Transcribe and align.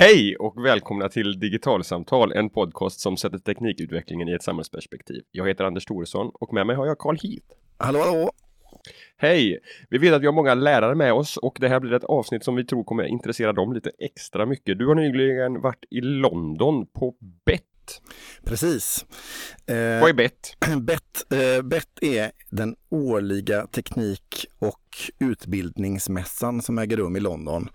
Hej 0.00 0.36
och 0.36 0.64
välkomna 0.64 1.08
till 1.08 1.40
Digitalsamtal, 1.40 2.32
en 2.32 2.50
podcast 2.50 3.00
som 3.00 3.16
sätter 3.16 3.38
teknikutvecklingen 3.38 4.28
i 4.28 4.32
ett 4.32 4.42
samhällsperspektiv. 4.42 5.22
Jag 5.30 5.48
heter 5.48 5.64
Anders 5.64 5.84
Thoresson 5.84 6.30
och 6.34 6.52
med 6.52 6.66
mig 6.66 6.76
har 6.76 6.86
jag 6.86 6.98
Carl 6.98 7.16
Heath. 7.22 7.46
Hallå, 7.76 7.98
hallå! 7.98 8.30
Hej! 9.16 9.58
Vi 9.90 9.98
vet 9.98 10.14
att 10.14 10.22
vi 10.22 10.26
har 10.26 10.32
många 10.32 10.54
lärare 10.54 10.94
med 10.94 11.12
oss 11.12 11.36
och 11.36 11.56
det 11.60 11.68
här 11.68 11.80
blir 11.80 11.92
ett 11.92 12.04
avsnitt 12.04 12.44
som 12.44 12.56
vi 12.56 12.64
tror 12.64 12.84
kommer 12.84 13.04
intressera 13.04 13.52
dem 13.52 13.72
lite 13.72 13.90
extra 13.98 14.46
mycket. 14.46 14.78
Du 14.78 14.86
har 14.86 14.94
nyligen 14.94 15.60
varit 15.60 15.84
i 15.90 16.00
London 16.00 16.86
på 16.86 17.14
BET. 17.46 17.62
Precis. 18.44 19.04
Eh, 19.66 20.00
Vad 20.00 20.08
är 20.08 20.12
BET? 20.12 20.56
BET, 20.80 21.24
eh, 21.30 21.62
BET 21.62 21.88
är 22.00 22.30
den 22.50 22.76
årliga 22.90 23.66
teknik 23.66 24.46
och 24.58 24.80
utbildningsmässan 25.18 26.62
som 26.62 26.78
äger 26.78 26.96
rum 26.96 27.16
i 27.16 27.20
London 27.20 27.68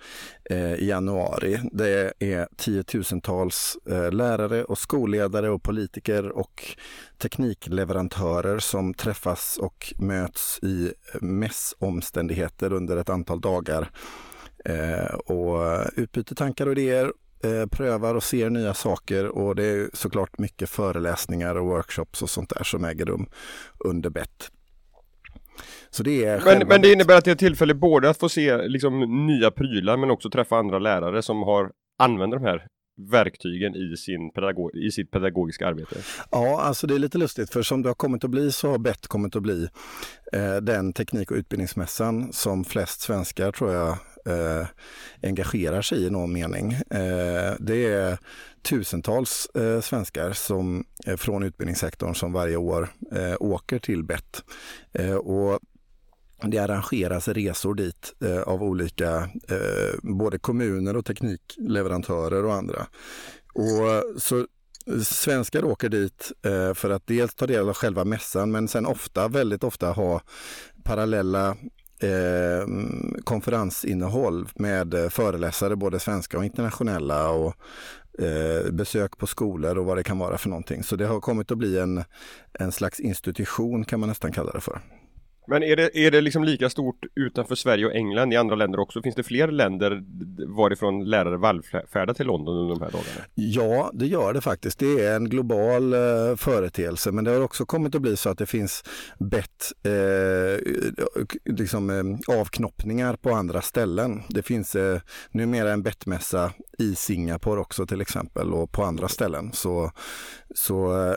eh, 0.49 0.73
i 0.73 0.87
januari. 0.87 1.59
Det 1.71 2.13
är 2.19 2.47
tiotusentals 2.57 3.77
eh, 3.89 4.11
lärare 4.11 4.63
och 4.63 4.77
skolledare 4.77 5.49
och 5.49 5.63
politiker 5.63 6.29
och 6.29 6.77
teknikleverantörer 7.17 8.59
som 8.59 8.93
träffas 8.93 9.57
och 9.61 9.93
möts 9.97 10.59
i 10.63 10.93
mässomständigheter 11.21 12.73
under 12.73 12.97
ett 12.97 13.09
antal 13.09 13.41
dagar 13.41 13.89
eh, 14.65 15.13
och 15.15 15.85
utbyter 15.95 16.35
tankar 16.35 16.65
och 16.65 16.71
idéer 16.71 17.11
Eh, 17.43 17.67
prövar 17.67 18.15
och 18.15 18.23
ser 18.23 18.49
nya 18.49 18.73
saker 18.73 19.27
och 19.27 19.55
det 19.55 19.65
är 19.65 19.89
såklart 19.93 20.37
mycket 20.37 20.69
föreläsningar 20.69 21.55
och 21.55 21.65
workshops 21.65 22.21
och 22.21 22.29
sånt 22.29 22.49
där 22.49 22.63
som 22.63 22.85
äger 22.85 23.05
rum 23.05 23.25
under 23.85 24.09
BET. 24.09 24.51
Så 25.89 26.03
det 26.03 26.25
är 26.25 26.41
men, 26.45 26.67
men 26.67 26.81
det 26.81 26.91
innebär 26.91 27.17
att 27.17 27.25
det 27.25 27.31
är 27.31 27.35
tillfälle 27.35 27.73
både 27.73 28.09
att 28.09 28.17
få 28.17 28.29
se 28.29 28.67
liksom, 28.67 29.25
nya 29.27 29.51
prylar 29.51 29.97
men 29.97 30.11
också 30.11 30.29
träffa 30.29 30.55
andra 30.57 30.79
lärare 30.79 31.21
som 31.21 31.43
har 31.43 31.71
använder 31.99 32.37
de 32.37 32.45
här 32.45 32.67
verktygen 33.11 33.75
i, 33.75 33.97
sin 33.97 34.31
pedagog 34.31 34.75
i 34.75 34.91
sitt 34.91 35.11
pedagogiska 35.11 35.67
arbete? 35.67 35.95
Ja, 36.31 36.61
alltså 36.61 36.87
det 36.87 36.95
är 36.95 36.99
lite 36.99 37.17
lustigt 37.17 37.53
för 37.53 37.61
som 37.61 37.81
det 37.81 37.89
har 37.89 37.93
kommit 37.93 38.23
att 38.23 38.29
bli 38.29 38.51
så 38.51 38.69
har 38.69 38.77
BET 38.77 39.07
kommit 39.07 39.35
att 39.35 39.43
bli 39.43 39.69
eh, 40.33 40.55
den 40.55 40.93
teknik 40.93 41.31
och 41.31 41.37
utbildningsmässan 41.37 42.33
som 42.33 42.65
flest 42.65 43.01
svenskar 43.01 43.51
tror 43.51 43.73
jag 43.73 43.97
eh, 44.25 44.67
engagerar 45.21 45.81
sig 45.81 46.05
i 46.05 46.09
någon 46.09 46.33
mening. 46.33 46.71
Eh, 46.73 47.53
det 47.59 47.85
är 47.85 48.17
tusentals 48.61 49.45
eh, 49.55 49.81
svenskar 49.81 50.33
som, 50.33 50.85
eh, 51.05 51.17
från 51.17 51.43
utbildningssektorn 51.43 52.15
som 52.15 52.33
varje 52.33 52.57
år 52.57 52.89
eh, 53.11 53.35
åker 53.39 53.79
till 53.79 54.03
BET. 54.03 54.43
Eh, 54.93 55.15
och 55.15 55.59
det 56.41 56.57
arrangeras 56.57 57.27
resor 57.27 57.75
dit 57.75 58.13
eh, 58.25 58.41
av 58.41 58.63
olika, 58.63 59.29
eh, 59.47 59.99
både 60.01 60.39
kommuner 60.39 60.97
och 60.97 61.05
teknikleverantörer 61.05 62.45
och 62.45 62.53
andra. 62.53 62.87
Och 63.53 64.21
så 64.21 64.47
Svenskar 65.05 65.63
åker 65.63 65.89
dit 65.89 66.31
eh, 66.45 66.73
för 66.73 66.89
att 66.89 67.07
dels 67.07 67.35
ta 67.35 67.47
del 67.47 67.69
av 67.69 67.73
själva 67.73 68.05
mässan 68.05 68.51
men 68.51 68.67
sen 68.67 68.85
ofta, 68.85 69.27
väldigt 69.27 69.63
ofta 69.63 69.91
ha 69.91 70.21
parallella 70.83 71.57
eh, 72.03 72.67
konferensinnehåll 73.23 74.47
med 74.55 74.93
eh, 74.93 75.09
föreläsare, 75.09 75.75
både 75.75 75.99
svenska 75.99 76.37
och 76.37 76.45
internationella 76.45 77.29
och 77.29 77.55
eh, 78.19 78.71
besök 78.71 79.17
på 79.17 79.27
skolor 79.27 79.77
och 79.77 79.85
vad 79.85 79.97
det 79.97 80.03
kan 80.03 80.19
vara 80.19 80.37
för 80.37 80.49
någonting. 80.49 80.83
Så 80.83 80.95
det 80.95 81.05
har 81.05 81.19
kommit 81.19 81.51
att 81.51 81.57
bli 81.57 81.79
en, 81.79 82.03
en 82.53 82.71
slags 82.71 82.99
institution 82.99 83.85
kan 83.85 83.99
man 83.99 84.09
nästan 84.09 84.31
kalla 84.31 84.51
det 84.51 84.61
för. 84.61 84.81
Men 85.47 85.63
är 85.63 85.75
det, 85.75 85.97
är 85.97 86.11
det 86.11 86.21
liksom 86.21 86.43
lika 86.43 86.69
stort 86.69 87.05
utanför 87.15 87.55
Sverige 87.55 87.85
och 87.85 87.95
England 87.95 88.33
i 88.33 88.35
andra 88.35 88.55
länder 88.55 88.79
också? 88.79 89.01
Finns 89.01 89.15
det 89.15 89.23
fler 89.23 89.47
länder 89.47 90.03
varifrån 90.47 91.05
lärare 91.05 91.37
vallfärdar 91.37 92.13
till 92.13 92.25
London 92.25 92.57
under 92.57 92.75
de 92.75 92.81
här 92.81 92.91
dagarna? 92.91 93.25
Ja, 93.35 93.91
det 93.93 94.05
gör 94.05 94.33
det 94.33 94.41
faktiskt. 94.41 94.79
Det 94.79 95.05
är 95.05 95.15
en 95.15 95.29
global 95.29 95.93
eh, 95.93 96.35
företeelse 96.37 97.11
men 97.11 97.23
det 97.23 97.31
har 97.31 97.41
också 97.41 97.65
kommit 97.65 97.95
att 97.95 98.01
bli 98.01 98.17
så 98.17 98.29
att 98.29 98.37
det 98.37 98.45
finns 98.45 98.83
bett 99.19 99.71
eh, 99.83 100.63
liksom, 101.45 101.89
eh, 101.89 102.35
avknoppningar 102.39 103.15
på 103.15 103.29
andra 103.29 103.61
ställen. 103.61 104.21
Det 104.29 104.41
finns 104.41 104.75
eh, 104.75 104.99
numera 105.31 105.71
en 105.71 105.83
bettmässa 105.83 106.51
i 106.79 106.95
Singapore 106.95 107.59
också 107.59 107.85
till 107.85 108.01
exempel 108.01 108.53
och 108.53 108.71
på 108.71 108.83
andra 108.83 109.07
ställen. 109.07 109.53
Så, 109.53 109.91
så 110.55 110.93
Eh, 110.93 111.15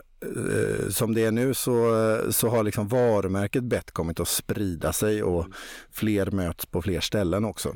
som 0.91 1.15
det 1.15 1.25
är 1.25 1.31
nu 1.31 1.55
så, 1.55 1.93
så 2.31 2.49
har 2.49 2.63
liksom 2.63 2.89
varumärket 2.89 3.65
bett 3.65 3.91
kommit 3.91 4.21
att 4.21 4.29
sprida 4.29 4.93
sig 4.93 5.23
och 5.23 5.47
fler 5.93 6.31
möts 6.31 6.67
på 6.67 6.83
fler 6.83 7.01
ställen 7.01 7.45
också. 7.45 7.75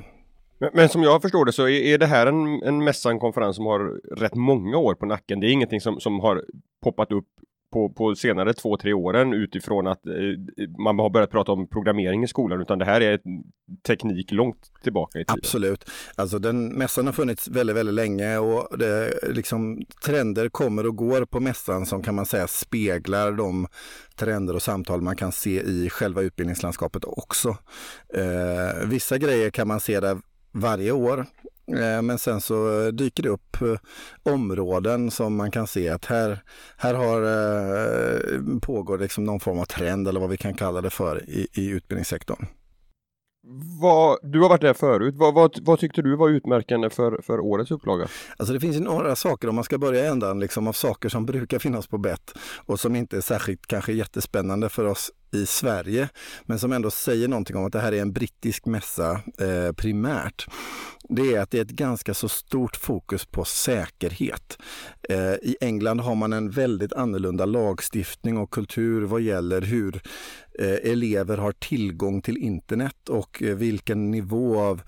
Men, 0.59 0.71
men, 0.75 0.89
som 0.89 1.03
jag 1.03 1.23
förstår 1.23 1.45
det 1.45 1.53
så 1.53 1.62
är, 1.62 1.71
är 1.71 1.99
det 1.99 2.06
här 2.06 2.27
en, 2.27 2.62
en 2.62 2.84
mässan-konferens 2.84 3.56
som 3.56 3.67
har 3.67 4.01
rätt 4.17 4.34
många 4.34 4.77
år 4.77 4.95
på 4.95 5.06
nacken. 5.06 5.41
Det 5.41 5.47
är 5.47 5.53
ingenting 5.53 5.81
som, 5.81 6.01
som 6.01 6.21
har 6.21 6.45
poppat 6.83 7.12
upp 7.12 7.27
på, 7.72 7.88
på 7.88 8.14
senare 8.14 8.54
två, 8.54 8.76
tre 8.76 8.92
åren 8.92 9.32
utifrån 9.32 9.86
att 9.86 10.06
eh, 10.06 10.69
man 10.78 10.98
har 10.98 11.10
börjat 11.10 11.31
prata 11.31 11.53
om 11.53 11.69
programmering 11.69 12.25
i 12.25 12.28
skolan 12.28 12.60
utan 12.60 12.78
det 12.78 12.84
här 12.84 13.00
är 13.00 13.20
teknik 13.86 14.32
långt 14.32 14.72
tillbaka 14.82 15.19
i 15.19 15.25
tiden. 15.25 15.38
Absolut. 15.38 15.91
Alltså 16.16 16.38
den 16.38 16.69
mässan 16.69 17.06
har 17.06 17.12
funnits 17.12 17.48
väldigt, 17.48 17.76
väldigt 17.76 17.94
länge 17.94 18.38
och 18.38 18.78
det, 18.78 19.12
liksom, 19.28 19.82
trender 20.04 20.48
kommer 20.48 20.86
och 20.86 20.97
går 20.97 21.25
på 21.25 21.41
mässan 21.41 21.86
som 21.86 22.03
kan 22.03 22.14
man 22.14 22.26
säga 22.26 22.47
speglar 22.47 23.32
de 23.32 23.66
trender 24.16 24.54
och 24.54 24.62
samtal 24.62 25.00
man 25.00 25.16
kan 25.16 25.32
se 25.32 25.62
i 25.62 25.91
själva 25.91 26.22
utbildningslandskapet 26.22 27.04
också. 27.04 27.56
Eh, 28.14 28.88
vissa 28.88 29.19
grejer 29.19 29.50
kan 29.50 29.69
man 29.69 29.80
se 29.80 30.00
där 30.00 30.19
varje 30.53 30.92
år 30.92 31.26
men 32.03 32.19
sen 32.19 32.41
så 32.41 32.91
dyker 32.91 33.22
det 33.22 33.28
upp 33.28 33.62
eh, 33.62 33.76
områden 34.32 35.10
som 35.10 35.36
man 35.36 35.50
kan 35.50 35.66
se 35.66 35.88
att 35.88 36.04
här, 36.04 36.42
här 36.76 36.94
har, 36.94 37.22
eh, 37.22 38.58
pågår 38.62 38.98
liksom 38.98 39.25
någon 39.25 39.41
form 39.41 39.58
av 39.58 39.64
trend 39.64 40.09
eller 40.09 40.20
vad 40.20 40.30
vi 40.30 40.36
kan 40.36 40.54
kalla 40.54 40.80
det 40.80 40.91
för 40.91 41.30
i, 41.30 41.48
i 41.53 41.69
utbildningssektorn. 41.69 42.47
Vad, 43.80 44.19
du 44.22 44.41
har 44.41 44.48
varit 44.48 44.60
där 44.60 44.75
förut. 44.75 45.14
Vad, 45.16 45.34
vad, 45.34 45.59
vad, 45.62 45.78
tyckte 45.78 46.03
du 46.03 46.16
var 46.16 46.28
utmärkande 46.28 46.91
för, 46.91 47.20
för 47.22 47.41
årets 47.41 47.70
upplaga? 47.70 48.09
Alltså 48.36 48.53
det 48.53 48.60
finns 48.60 48.76
ju 48.76 48.80
några 48.80 49.16
saker, 49.16 49.48
om 49.48 49.54
man 49.54 49.64
ska 49.64 49.78
börja 49.78 50.10
ändan 50.10 50.41
liksom, 50.41 50.69
av 50.69 50.72
saker 50.72 51.09
som 51.09 51.26
brukar 51.26 51.59
finnas 51.59 51.86
på 51.86 51.98
bett 51.98 52.34
och 52.66 52.80
som 52.80 52.97
inte 52.97 53.16
är 53.16 53.20
särskilt 53.20 53.66
kanske 53.66 53.92
jättespännande 53.92 54.69
för 54.69 54.84
oss 54.84 55.10
i 55.32 55.46
Sverige, 55.46 56.08
men 56.44 56.58
som 56.58 56.72
ändå 56.72 56.91
säger 56.91 57.28
någonting 57.28 57.56
om 57.56 57.64
att 57.64 57.72
det 57.72 57.80
här 57.80 57.92
är 57.92 58.02
en 58.02 58.12
brittisk 58.12 58.66
mässa 58.66 59.10
eh, 59.38 59.72
primärt. 59.76 60.46
Det 61.08 61.34
är 61.34 61.41
att 61.41 61.50
det 61.50 61.58
är 61.58 61.62
ett 61.62 61.70
ganska 61.70 62.14
så 62.14 62.28
stort 62.28 62.76
fokus 62.76 63.24
på 63.24 63.44
säkerhet. 63.44 64.58
Eh, 65.08 65.32
I 65.32 65.56
England 65.60 66.00
har 66.00 66.14
man 66.14 66.32
en 66.32 66.50
väldigt 66.50 66.92
annorlunda 66.92 67.44
lagstiftning 67.44 68.38
och 68.38 68.50
kultur 68.50 69.02
vad 69.02 69.20
gäller 69.20 69.60
hur 69.60 70.02
eh, 70.58 70.91
elever 70.92 71.36
har 71.36 71.52
tillgång 71.52 72.22
till 72.22 72.36
internet 72.36 73.08
och 73.08 73.42
eh, 73.42 73.56
vilken 73.56 74.10
nivå 74.10 74.60
av 74.60 74.82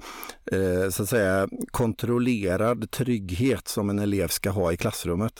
eh, 0.52 0.90
så 0.90 1.02
att 1.02 1.08
säga 1.08 1.48
kontrollerad 1.70 2.90
trygghet 2.90 3.68
som 3.68 3.90
en 3.90 3.98
elev 3.98 4.28
ska 4.28 4.50
ha 4.50 4.72
i 4.72 4.76
klassrummet. 4.76 5.32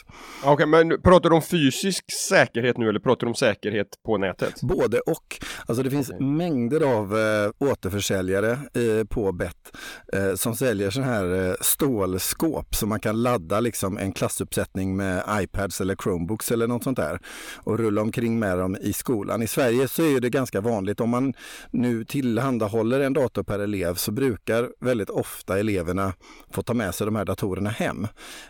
Okej, 0.45 0.53
okay, 0.53 0.67
men 0.67 1.03
pratar 1.03 1.31
du 1.31 1.37
om 1.37 1.43
fysisk 1.43 2.05
säkerhet 2.29 2.79
nu 2.79 2.89
eller 2.89 3.01
pratar 3.01 3.27
du 3.27 3.29
om 3.29 3.35
säkerhet 3.35 3.89
på 4.07 4.19
nätet? 4.19 4.61
Både 4.63 4.92
både 4.93 5.01
och. 5.01 5.39
Alltså 5.67 5.83
det 5.83 5.91
finns 5.91 6.11
okay. 6.11 6.27
mängder 6.27 6.81
av 6.81 7.19
eh, 7.19 7.51
återförsäljare 7.59 8.51
eh, 8.53 9.05
på 9.09 9.33
Bet 9.33 9.77
eh, 10.13 10.35
som 10.35 10.57
säljer 10.57 10.91
sådana 10.91 11.13
här 11.13 11.49
eh, 11.49 11.55
stålskåp 11.61 12.75
som 12.75 12.89
man 12.89 13.01
kan 13.01 13.23
ladda 13.23 13.61
liksom 13.61 13.99
en 13.99 14.13
klassuppsättning 14.13 14.97
med 14.97 15.25
iPads 15.31 15.81
eller 15.81 15.97
Chromebooks 15.97 16.51
eller 16.51 16.67
något 16.67 16.85
sånt 16.85 16.97
där 16.97 17.21
och 17.57 17.79
rulla 17.79 18.03
omkring 18.03 18.39
med 18.39 18.59
dem 18.59 18.77
i 18.81 18.93
skolan. 18.93 19.43
I 19.43 19.47
Sverige 19.47 19.89
så 19.89 20.03
är 20.03 20.21
det 20.21 20.31
ganska 20.31 20.61
vanligt 20.61 21.01
om 21.01 21.11
man 21.11 21.35
nu 21.71 22.05
tillhandahåller 22.05 23.01
en 23.01 23.13
dator 23.13 23.43
per 23.43 23.59
elev 23.59 23.95
så 23.95 24.13
brukar 24.13 24.71
väldigt 24.81 25.11
ofta 25.11 25.59
eleverna 25.59 26.13
få 26.51 26.63
ta 26.63 26.75
med 26.75 26.95
sig 26.95 27.05
de 27.05 27.17
här 27.17 27.25
datorerna 27.25 27.71
hem. 27.71 28.07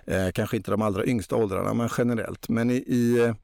Eh, 0.07 0.31
kanske 0.35 0.57
inte 0.57 0.71
de 0.71 0.83
allra 0.83 1.05
yngsta 1.05 1.37
åldrarna 1.37 1.75
men 1.75 1.89
generellt. 1.99 2.49
Men 2.49 2.71
i, 2.71 2.75
i 2.75 3.19
eh, 3.25 3.35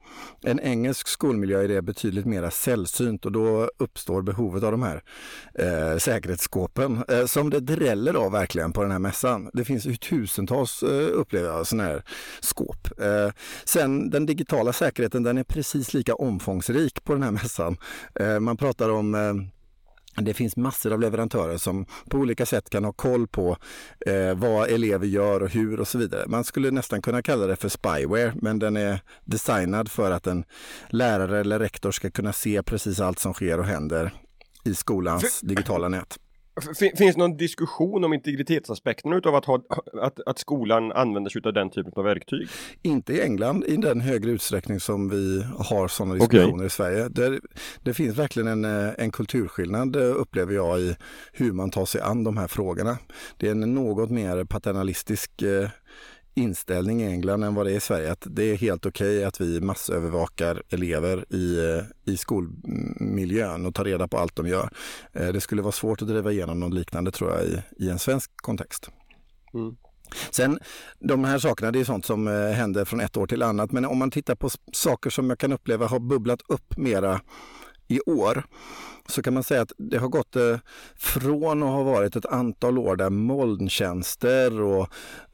en 0.43 0.61
engelsk 0.61 1.09
skolmiljö 1.09 1.63
är 1.63 1.69
det 1.69 1.83
betydligt 1.83 2.27
mer 2.27 2.51
sällsynt 2.51 2.88
sällsynt 2.89 3.27
och 3.27 3.33
då 3.33 3.71
uppstår 3.79 4.23
behovet 4.23 4.63
av 4.63 4.71
de 4.73 4.83
här 4.83 5.03
eh, 5.55 5.99
säkerhetsskåpen 5.99 7.05
eh, 7.09 7.27
som 7.27 7.51
det 7.51 7.61
dräller 7.61 8.15
av 8.15 8.33
verkligen 8.33 8.73
på 8.73 8.83
den 8.83 8.91
här 8.91 8.99
mässan. 8.99 9.51
Det 9.53 9.65
finns 9.65 9.87
ju 9.87 9.97
tusentals 9.97 10.83
eh, 10.83 11.09
upplever 11.13 11.65
sådana 11.65 11.89
här 11.89 12.03
skåp. 12.41 13.01
Eh, 13.01 13.33
sen 13.65 14.11
den 14.11 14.27
digitala 14.27 14.73
säkerheten 14.73 15.23
den 15.23 15.39
är 15.39 15.45
precis 15.45 15.95
lika 15.95 16.15
omfångsrik 16.15 17.05
på 17.05 17.13
den 17.13 17.23
här 17.23 17.31
mässan. 17.31 17.77
Eh, 18.21 18.41
man 18.41 18.57
pratar 18.57 18.89
om 18.89 19.15
eh, 19.15 19.35
det 20.25 20.35
finns 20.35 20.57
massor 20.57 20.93
av 20.93 21.01
leverantörer 21.01 21.57
som 21.57 21.87
på 22.11 22.19
olika 22.19 22.47
sätt 22.47 22.71
kan 22.71 22.85
ha 22.85 22.93
koll 22.93 23.27
på 23.27 23.57
eh, 24.07 24.35
vad 24.35 24.69
elever 24.69 25.07
gör 25.07 25.43
och 25.43 25.51
hur 25.51 25.81
och 25.81 25.89
så 25.89 25.99
vidare. 25.99 26.25
Man 26.27 26.45
skulle 26.45 26.71
nästan 26.71 27.03
kunna 27.03 27.23
kalla 27.23 27.47
det 27.47 27.57
för 27.57 27.69
spyware, 27.69 28.33
men 28.43 28.59
den 28.59 28.77
är 28.77 29.01
designad 29.25 29.91
för 29.91 30.11
att 30.11 30.27
en 30.27 30.45
lärare 30.89 31.41
eller 31.41 31.59
rektor 31.59 31.91
ska 31.91 32.11
kunna 32.11 32.33
se 32.33 32.63
precis 32.63 33.01
allt 33.01 33.19
som 33.19 33.35
sker 33.35 33.59
och 33.59 33.67
händer 33.67 34.13
i 34.65 34.75
skolans 34.75 35.41
digitala 35.41 35.89
nät. 35.89 36.19
Finns 36.79 37.15
det 37.15 37.17
någon 37.17 37.37
diskussion 37.37 38.05
om 38.05 38.13
integritetsaspekten 38.13 39.13
utav 39.13 39.35
att, 39.35 39.45
ha, 39.45 39.63
att, 40.03 40.21
att 40.27 40.39
skolan 40.39 40.93
använder 40.93 41.31
sig 41.31 41.43
av 41.45 41.53
den 41.53 41.71
typen 41.71 41.93
av 41.97 42.05
verktyg? 42.05 42.49
Inte 42.83 43.13
i 43.13 43.21
England 43.21 43.65
i 43.65 43.77
den 43.77 44.01
högre 44.01 44.31
utsträckning 44.31 44.81
som 44.81 45.09
vi 45.09 45.45
har 45.59 45.89
sådana 45.89 46.15
diskussioner 46.15 46.55
okay. 46.55 46.67
i 46.67 46.71
Sverige. 46.71 47.09
Det, 47.09 47.41
det, 47.83 47.95
finns 47.95 48.19
verkligen 48.19 48.49
en, 48.49 48.65
eh, 48.65 48.95
en 48.99 49.11
kulturskillnad 49.11 49.97
eh, 49.97 50.03
upplever 50.03 50.55
jag 50.55 50.81
i 50.81 50.97
hur 51.33 51.53
man 51.53 51.71
tar 51.71 51.87
sig 51.87 52.01
an 52.01 52.25
de 52.25 52.37
här 52.37 52.49
frågorna. 52.49 52.99
Det 53.37 53.47
är 53.47 53.51
en 53.51 53.75
något 53.75 54.11
mer 54.11 54.45
paternalistisk 54.45 55.43
eh, 55.43 55.69
inställning 56.39 57.03
i 57.03 57.07
England 57.07 57.45
än 57.45 57.55
vad 57.55 57.67
det 57.67 57.73
är 57.73 57.77
i 57.77 57.81
Sverige. 57.81 58.13
Att 58.13 58.27
det 58.31 58.43
är 58.43 58.57
helt 58.57 58.87
okej 58.87 59.17
okay 59.17 59.25
att 59.25 59.41
vi 59.41 59.61
massövervakar 59.61 60.63
elever 60.69 61.35
i, 61.35 61.81
i 62.05 62.17
skolmiljön 62.17 63.67
och 63.67 63.75
tar 63.75 63.85
reda 63.85 64.09
på 64.09 64.19
allt 64.19 64.37
de 64.37 64.49
gör. 64.49 64.71
Eh, 65.13 65.29
det 65.29 65.41
skulle 65.41 65.63
vara 65.63 65.73
svårt 65.73 66.03
att 66.03 66.09
driva 66.09 66.33
igenom 66.33 66.61
något 66.61 66.75
liknande 66.75 67.11
tror 67.11 67.31
jag 67.31 67.45
i, 67.45 67.63
i 67.85 67.91
en 67.91 67.99
svensk 67.99 68.31
kontext. 68.37 68.91
Mm. 69.55 69.77
Sen 70.31 70.59
de 70.99 71.25
här 71.25 71.39
sakerna, 71.39 71.73
det 71.73 71.81
är 71.81 71.85
sånt 71.85 72.07
som 72.07 72.29
eh, 72.29 72.51
händer 72.51 72.85
från 72.85 73.01
ett 73.01 73.17
år 73.17 73.27
till 73.27 73.43
annat. 73.43 73.73
Men 73.73 73.85
om 73.85 73.99
man 73.99 74.11
tittar 74.11 74.35
på 74.35 74.51
saker 74.73 75.11
som 75.11 75.31
jag 75.31 75.39
kan 75.39 75.53
uppleva 75.53 75.87
har 75.87 76.01
bubblat 76.01 76.41
upp 76.49 76.77
mera 76.77 77.21
i 77.89 78.01
år 78.01 78.45
så 79.09 79.23
kan 79.23 79.35
man 79.35 79.43
säga 79.43 79.63
att 79.63 79.73
det 79.79 79.99
har 79.99 80.09
gått 80.09 80.37
eh, 80.37 80.59
från 80.97 81.63
att 81.63 81.69
ha 81.69 81.83
varit 81.83 82.17
ett 82.17 82.27
antal 82.27 82.79
år 82.79 82.97
där 82.97 83.11
molntjänster 83.11 84.61
och 84.61 84.89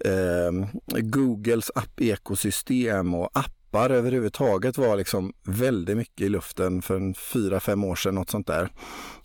eh, 0.04 0.52
Googles 0.86 1.70
app-ekosystem 1.74 3.14
och 3.14 3.30
app 3.38 3.63
appar 3.74 3.90
överhuvudtaget 3.90 4.78
var 4.78 4.96
liksom 4.96 5.32
väldigt 5.42 5.96
mycket 5.96 6.20
i 6.20 6.28
luften 6.28 6.82
för 6.82 6.96
en 6.96 7.14
fyra, 7.14 7.60
fem 7.60 7.84
år 7.84 7.94
sedan, 7.96 8.14
något 8.14 8.30
sånt 8.30 8.46
där. 8.46 8.68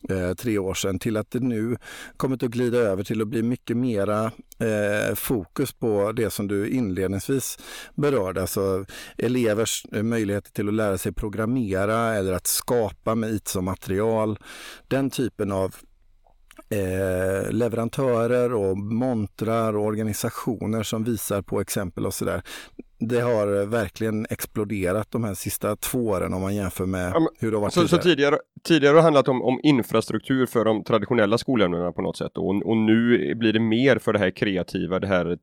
Eh, 0.10 0.34
tre 0.34 0.57
år 0.57 0.74
sedan, 0.74 1.00
till 1.00 1.18
att 1.18 1.31
det 1.31 1.40
nu 1.40 1.78
kommit 2.18 2.44
att 2.44 2.50
glida 2.50 2.78
över 2.78 3.04
till 3.04 3.22
att 3.22 3.28
bli 3.28 3.44
mycket 3.44 3.78
mera 3.78 4.31
eh, 4.60 5.16
fokus 5.16 5.72
på 5.72 6.12
det 6.12 6.30
som 6.30 6.48
du 6.48 6.69
inledningsvis 6.69 7.57
berörde, 7.96 8.42
alltså 8.42 8.86
elevers 9.18 9.86
eh, 9.92 10.04
möjligheter 10.04 10.52
till 10.52 10.68
att 10.68 10.74
lära 10.74 10.98
sig 10.98 11.13
programmera 11.13 12.16
eller 12.16 12.34
att 12.34 12.48
skapa 12.48 13.16
med 13.16 13.30
IT 13.30 13.48
som 13.48 13.66
material. 13.66 14.40
Den 14.88 15.10
typen 15.10 15.52
av 15.52 15.75
eh, 16.69 17.51
leverantörer 17.51 18.54
och 18.54 18.77
montrar 18.77 19.77
och 19.77 19.86
organisationer 19.86 20.83
som 20.83 21.04
visar 21.04 21.42
på 21.42 21.62
exempel 21.62 22.06
och 22.06 22.13
sådär 22.13 22.42
det 23.00 23.19
har 23.19 23.66
verkligen 23.66 24.25
exploderat 24.30 25.12
de 25.12 25.24
här 25.24 25.33
sista 25.33 25.75
två 25.75 26.00
åren 26.00 26.33
om 26.33 26.42
man 26.42 26.56
jämför 26.56 26.86
med 26.86 27.12
ja, 27.13 27.19
men, 27.19 27.30
hur 27.39 27.51
det 27.51 27.57
har 27.57 27.62
varit 27.62 27.74
så, 27.74 27.81
tidigare. 27.81 28.01
Så 28.01 28.10
tidigare, 28.10 28.38
tidigare 28.63 28.92
har 28.92 28.95
det 28.95 29.01
handlat 29.01 29.27
om, 29.27 29.42
om 29.42 29.60
infrastruktur 29.63 30.45
för 30.45 30.66
de 30.66 30.83
traditionella 30.83 31.38
skolämnena 31.38 31.92
på 31.92 32.01
något 32.01 32.18
sätt 32.18 32.38
och, 32.38 32.68
och, 32.68 32.77
nu 32.77 33.36
blir 33.36 33.54
det 33.54 33.60
mer 33.60 33.98
för 33.98 34.13
det 34.13 34.19
här 34.19 34.31
kreativa, 34.31 35.00
det 35.00 35.07
här 35.07 35.38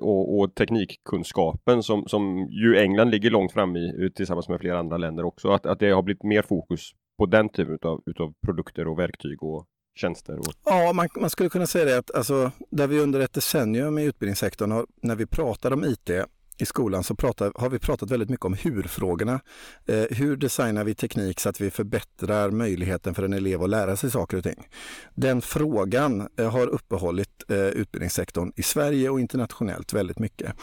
och, 0.00 0.38
och 0.38 0.54
teknikkunskapen 0.54 1.82
som, 1.82 2.04
som 2.06 2.48
ju 2.50 2.78
England 2.78 3.10
ligger 3.10 3.30
långt 3.30 3.52
fram 3.52 3.76
i 3.76 4.10
tillsammans 4.14 4.48
med 4.48 4.60
flera 4.60 4.78
andra 4.78 4.96
länder 4.96 5.24
också. 5.24 5.48
Att, 5.48 5.66
att 5.66 5.78
det 5.78 5.90
har 5.90 6.02
blivit 6.02 6.22
mer 6.22 6.42
fokus 6.42 6.90
på 7.18 7.26
den 7.26 7.48
typen 7.48 7.74
utav, 7.74 8.02
utav 8.06 8.34
produkter 8.46 8.88
och 8.88 8.98
verktyg 8.98 9.42
och 9.42 9.66
tjänster? 9.94 10.38
Och... 10.38 10.54
Ja, 10.64 10.92
man, 10.92 11.08
man, 11.16 11.30
skulle 11.30 11.48
kunna 11.48 11.66
säga 11.66 11.84
det 11.84 11.98
att 11.98 12.10
alltså, 12.10 12.50
där 12.70 12.86
vi 12.86 13.00
under 13.00 13.20
ett 13.20 13.32
decennium 13.32 13.98
i 13.98 14.04
utbildningssektorn 14.04 14.70
har, 14.70 14.86
när 15.02 15.16
vi 15.16 15.26
pratar 15.26 15.72
om 15.72 15.84
IT 15.84 16.10
i 16.58 16.66
skolan 16.66 17.04
så 17.04 17.14
pratar, 17.14 17.52
har 17.54 17.70
vi 17.70 17.78
pratat 17.78 18.10
väldigt 18.10 18.28
mycket 18.28 18.46
om 18.46 18.54
hur-frågorna. 18.54 19.40
Eh, 19.86 20.04
hur 20.10 20.36
designar 20.36 20.84
vi 20.84 20.94
teknik 20.94 21.40
så 21.40 21.48
att 21.48 21.60
vi 21.60 21.70
förbättrar 21.70 22.50
möjligheten 22.50 23.14
för 23.14 23.22
en 23.22 23.32
elev 23.32 23.62
att 23.62 23.70
lära 23.70 23.96
sig 23.96 24.10
saker 24.10 24.36
och 24.36 24.44
ting? 24.44 24.68
Den 25.14 25.42
frågan 25.42 26.28
eh, 26.38 26.50
har 26.50 26.66
uppehållit 26.66 27.44
eh, 27.48 27.56
utbildningssektorn 27.56 28.52
i 28.56 28.62
Sverige 28.62 29.10
och 29.10 29.20
internationellt 29.20 29.92
väldigt 29.92 30.18
mycket. 30.18 30.54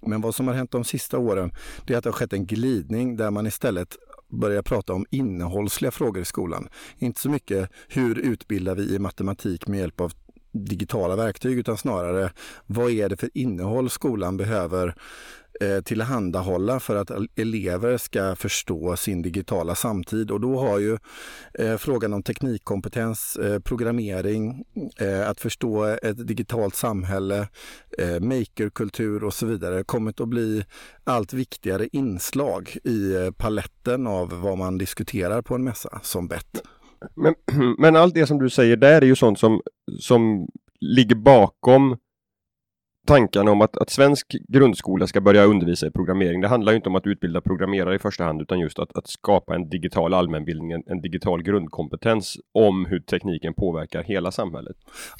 Men 0.00 0.20
vad 0.20 0.34
som 0.34 0.48
har 0.48 0.54
hänt 0.54 0.70
de 0.70 0.84
sista 0.84 1.18
åren 1.18 1.52
det 1.86 1.94
är 1.94 1.98
att 1.98 2.04
det 2.04 2.10
har 2.10 2.14
skett 2.14 2.32
en 2.32 2.46
glidning 2.46 3.16
där 3.16 3.30
man 3.30 3.46
istället 3.46 3.96
börja 4.28 4.62
prata 4.62 4.92
om 4.92 5.06
innehållsliga 5.10 5.90
frågor 5.90 6.22
i 6.22 6.24
skolan. 6.24 6.68
Inte 6.98 7.20
så 7.20 7.30
mycket 7.30 7.70
hur 7.88 8.18
utbildar 8.18 8.74
vi 8.74 8.94
i 8.94 8.98
matematik 8.98 9.66
med 9.66 9.80
hjälp 9.80 10.00
av 10.00 10.12
digitala 10.52 11.16
verktyg 11.16 11.58
utan 11.58 11.76
snarare 11.76 12.32
vad 12.66 12.90
är 12.90 13.08
det 13.08 13.16
för 13.16 13.30
innehåll 13.34 13.90
skolan 13.90 14.36
behöver 14.36 14.94
Eh, 15.60 15.80
tillhandahålla 15.80 16.80
för 16.80 16.96
att 16.96 17.10
elever 17.36 17.96
ska 17.96 18.36
förstå 18.36 18.96
sin 18.96 19.22
digitala 19.22 19.74
samtid. 19.74 20.30
Och 20.30 20.40
då 20.40 20.58
har 20.58 20.78
ju 20.78 20.98
eh, 21.54 21.76
frågan 21.76 22.12
om 22.12 22.22
teknikkompetens, 22.22 23.36
eh, 23.36 23.58
programmering, 23.58 24.64
eh, 25.00 25.28
att 25.28 25.40
förstå 25.40 25.84
ett 25.84 26.26
digitalt 26.26 26.74
samhälle, 26.74 27.48
eh, 27.98 28.20
makerkultur 28.20 29.24
och 29.24 29.34
så 29.34 29.46
vidare 29.46 29.84
kommit 29.84 30.20
att 30.20 30.28
bli 30.28 30.64
allt 31.04 31.32
viktigare 31.32 31.88
inslag 31.92 32.76
i 32.84 33.14
eh, 33.14 33.30
paletten 33.30 34.06
av 34.06 34.40
vad 34.40 34.58
man 34.58 34.78
diskuterar 34.78 35.42
på 35.42 35.54
en 35.54 35.64
mässa 35.64 36.00
som 36.02 36.28
bett. 36.28 36.62
Men, 37.14 37.34
men 37.78 37.96
allt 37.96 38.14
det 38.14 38.26
som 38.26 38.38
du 38.38 38.50
säger 38.50 38.76
där 38.76 39.02
är 39.02 39.06
ju 39.06 39.16
sånt 39.16 39.38
som, 39.38 39.60
som 40.00 40.48
ligger 40.80 41.16
bakom 41.16 41.96
tankarna 43.08 43.50
om 43.50 43.60
att, 43.60 43.76
att 43.76 43.90
svensk 43.90 44.36
grundskola 44.48 45.06
ska 45.06 45.20
börja 45.20 45.44
undervisa 45.44 45.86
i 45.86 45.90
programmering. 45.90 46.40
Det 46.40 46.48
handlar 46.48 46.72
inte 46.72 46.88
om 46.88 46.94
att 46.94 47.06
utbilda 47.06 47.40
programmerare 47.40 47.94
i 47.94 47.98
första 47.98 48.24
hand 48.24 48.42
utan 48.42 48.60
just 48.60 48.78
att, 48.78 48.96
att 48.96 49.08
skapa 49.08 49.54
en 49.54 49.68
digital 49.68 50.14
allmänbildning, 50.14 50.72
en, 50.72 50.82
en, 50.86 51.00
digital 51.00 51.42
grundkompetens 51.42 52.36
om 52.54 52.86
hur 52.86 53.00
tekniken 53.00 53.54
påverkar 53.54 54.02
hela 54.02 54.32
samhället. 54.32 54.76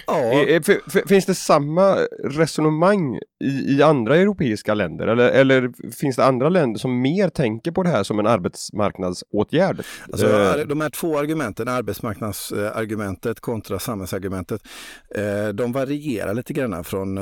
Ja. 0.07 0.15
Är, 0.15 0.49
är, 0.49 1.09
finns 1.09 1.27
det 1.27 1.35
samma 1.35 1.95
resonemang 2.25 3.19
i, 3.45 3.77
i, 3.77 3.83
andra 3.83 4.17
europeiska 4.17 4.75
länder 4.75 5.07
eller, 5.07 5.29
eller 5.29 5.73
finns 6.01 6.17
det 6.17 6.25
andra 6.25 6.49
länder 6.49 6.79
som 6.79 7.01
mer 7.01 7.29
tänker 7.29 7.71
på 7.71 7.83
det 7.83 7.91
här 7.91 8.03
som 8.03 8.19
en 8.19 8.27
arbetsmarknadsåtgärd? 8.27 9.81
Alltså, 10.13 10.27
uh, 10.27 10.67
de 10.67 10.81
här 10.81 10.91
två 10.91 11.19
argumenten, 11.19 11.69
arbetsmarknadsargumentet 11.69 13.41
kontra 13.41 13.79
samhällsargumentet, 13.79 14.63
de 15.55 15.73
varierar 15.73 16.35
lite 16.35 16.53
grann 16.53 16.85
från 16.85 17.19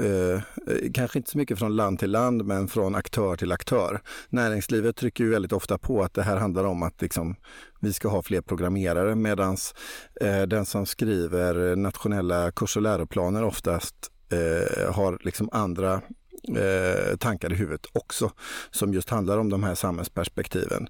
Eh, 0.00 0.34
eh, 0.34 0.90
kanske 0.94 1.18
inte 1.18 1.30
så 1.30 1.38
mycket 1.38 1.58
från 1.58 1.76
land 1.76 1.98
till 1.98 2.10
land, 2.10 2.44
men 2.44 2.68
från 2.68 2.94
aktör 2.94 3.36
till 3.36 3.52
aktör. 3.52 4.00
Näringslivet 4.28 4.96
trycker 4.96 5.24
ju 5.24 5.30
väldigt 5.30 5.52
ofta 5.52 5.78
på 5.78 6.02
att 6.02 6.14
det 6.14 6.22
här 6.22 6.36
handlar 6.36 6.64
om 6.64 6.82
att 6.82 7.02
liksom, 7.02 7.36
vi 7.80 7.92
ska 7.92 8.08
ha 8.08 8.22
fler 8.22 8.40
programmerare 8.40 9.14
medan 9.14 9.56
eh, 10.20 10.42
den 10.42 10.66
som 10.66 10.86
skriver 10.86 11.76
nationella 11.76 12.52
kurs 12.52 12.76
och 12.76 12.82
läroplaner 12.82 13.44
oftast 13.44 13.94
eh, 14.32 14.94
har 14.94 15.18
liksom 15.24 15.48
andra 15.52 16.02
eh, 16.48 17.16
tankar 17.16 17.52
i 17.52 17.56
huvudet 17.56 17.86
också 17.92 18.30
som 18.70 18.94
just 18.94 19.10
handlar 19.10 19.38
om 19.38 19.48
de 19.48 19.62
här 19.62 19.74
samhällsperspektiven. 19.74 20.88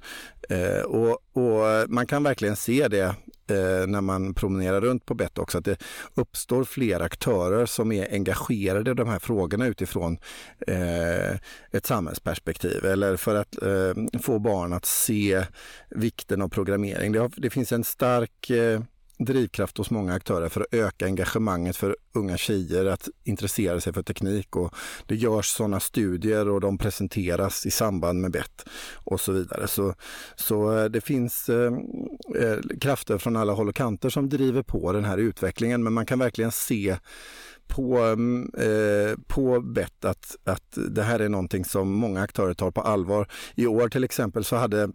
Eh, 0.48 0.82
och, 0.82 1.18
och, 1.32 1.90
man 1.90 2.06
kan 2.06 2.22
verkligen 2.22 2.56
se 2.56 2.88
det 2.88 3.14
eh, 3.46 3.86
när 3.86 4.00
man 4.00 4.34
promenerar 4.34 4.80
runt 4.80 5.06
på 5.06 5.14
Bett 5.14 5.38
också, 5.38 5.58
att 5.58 5.64
det 5.64 5.82
uppstår 6.14 6.64
fler 6.64 7.00
aktörer 7.00 7.66
som 7.66 7.92
är 7.92 8.12
engagerade 8.12 8.90
i 8.90 8.94
de 8.94 9.08
här 9.08 9.18
frågorna 9.18 9.66
utifrån 9.66 10.18
eh, 10.66 11.30
ett 11.70 11.86
samhällsperspektiv 11.86 12.84
eller 12.84 13.16
för 13.16 13.34
att 13.34 13.62
eh, 13.62 14.20
få 14.22 14.38
barn 14.38 14.72
att 14.72 14.84
se 14.84 15.44
vikten 15.90 16.42
av 16.42 16.48
programmering. 16.48 17.12
Det, 17.12 17.18
har, 17.18 17.32
det 17.36 17.50
finns 17.50 17.72
en 17.72 17.84
stark 17.84 18.50
eh, 18.50 18.80
drivkraft 19.24 19.78
hos 19.78 19.90
många 19.90 20.14
aktörer 20.14 20.48
för 20.48 20.60
att 20.60 20.74
öka 20.74 21.06
engagemanget 21.06 21.76
för 21.76 21.96
unga 22.14 22.36
tjejer 22.36 22.86
att 22.86 23.08
intressera 23.24 23.80
sig 23.80 23.92
för 23.92 24.02
teknik. 24.02 24.56
Och 24.56 24.74
det 25.06 25.14
görs 25.14 25.46
sådana 25.46 25.80
studier 25.80 26.48
och 26.48 26.60
de 26.60 26.78
presenteras 26.78 27.66
i 27.66 27.70
samband 27.70 28.20
med 28.20 28.30
BET 28.30 28.64
och 29.04 29.20
så 29.20 29.32
vidare. 29.32 29.68
Så, 29.68 29.94
så 30.36 30.78
eh, 30.78 30.84
det 30.84 31.00
finns 31.00 31.48
eh, 31.48 31.72
eh, 32.36 32.58
krafter 32.80 33.18
från 33.18 33.36
alla 33.36 33.52
håll 33.52 33.68
och 33.68 33.74
kanter 33.74 34.10
som 34.10 34.28
driver 34.28 34.62
på 34.62 34.92
den 34.92 35.04
här 35.04 35.18
utvecklingen 35.18 35.82
men 35.82 35.92
man 35.92 36.06
kan 36.06 36.18
verkligen 36.18 36.52
se 36.52 36.96
på, 37.70 37.98
mm, 37.98 38.50
eh, 38.58 39.18
på 39.26 39.60
BET 39.60 40.04
att, 40.04 40.36
att 40.44 40.78
det 40.90 41.02
här 41.02 41.20
är 41.20 41.28
någonting 41.28 41.64
som 41.64 41.92
många 41.92 42.22
aktörer 42.22 42.54
tar 42.54 42.70
på 42.70 42.80
allvar. 42.80 43.28
I 43.54 43.66
år 43.66 43.88
till 43.88 44.04
exempel 44.04 44.44
så 44.44 44.56
hade 44.56 44.90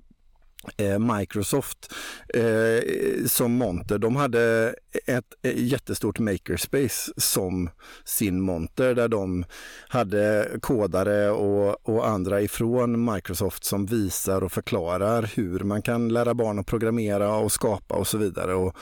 Eh, 0.77 0.99
Microsoft 0.99 1.93
eh, 2.33 3.25
som 3.25 3.51
monter, 3.51 3.97
de 3.97 4.15
hade 4.15 4.75
ett, 5.05 5.35
jättestort 5.55 6.19
makerspace 6.19 7.11
som 7.17 7.69
sin 8.03 8.41
monter 8.41 8.95
där 8.95 9.07
de 9.07 9.45
hade 9.87 10.49
kodare 10.61 11.29
och, 11.29 11.89
och, 11.89 12.07
andra 12.07 12.41
ifrån 12.41 13.13
Microsoft 13.13 13.63
som 13.63 13.85
visar 13.85 14.43
och 14.43 14.51
förklarar 14.51 15.31
hur 15.35 15.59
man 15.59 15.81
kan 15.81 16.09
lära 16.09 16.33
barn 16.33 16.59
att 16.59 16.67
programmera 16.67 17.35
och 17.35 17.51
skapa 17.51 17.95
och 17.95 18.07
så 18.07 18.17
vidare. 18.17 18.53
Och, 18.53 18.75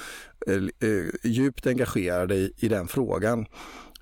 eh, 0.47 0.55
eh 0.89 1.05
djupt 1.23 1.67
engagerade 1.67 2.35
i, 2.35 2.53
i 2.57 2.67
den 2.67 2.87
frågan. 2.87 3.45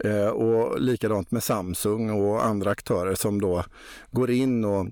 Eh, 0.04 0.28
och 0.28 0.82
likadant 0.82 1.32
med 1.32 1.44
Samsung 1.44 2.10
och 2.10 2.46
andra 2.46 2.72
aktörer 2.72 3.16
som 3.16 3.42
då 3.42 3.64
går 4.12 4.32
in 4.32 4.66
och 4.66 4.88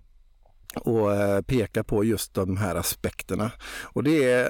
och 0.76 1.16
eh, 1.16 1.42
peka 1.42 1.84
på 1.84 2.04
just 2.04 2.34
de 2.34 2.58
här 2.58 2.76
aspekterna. 2.76 3.52
Och 3.84 4.04
det, 4.04 4.34
eh, 4.34 4.48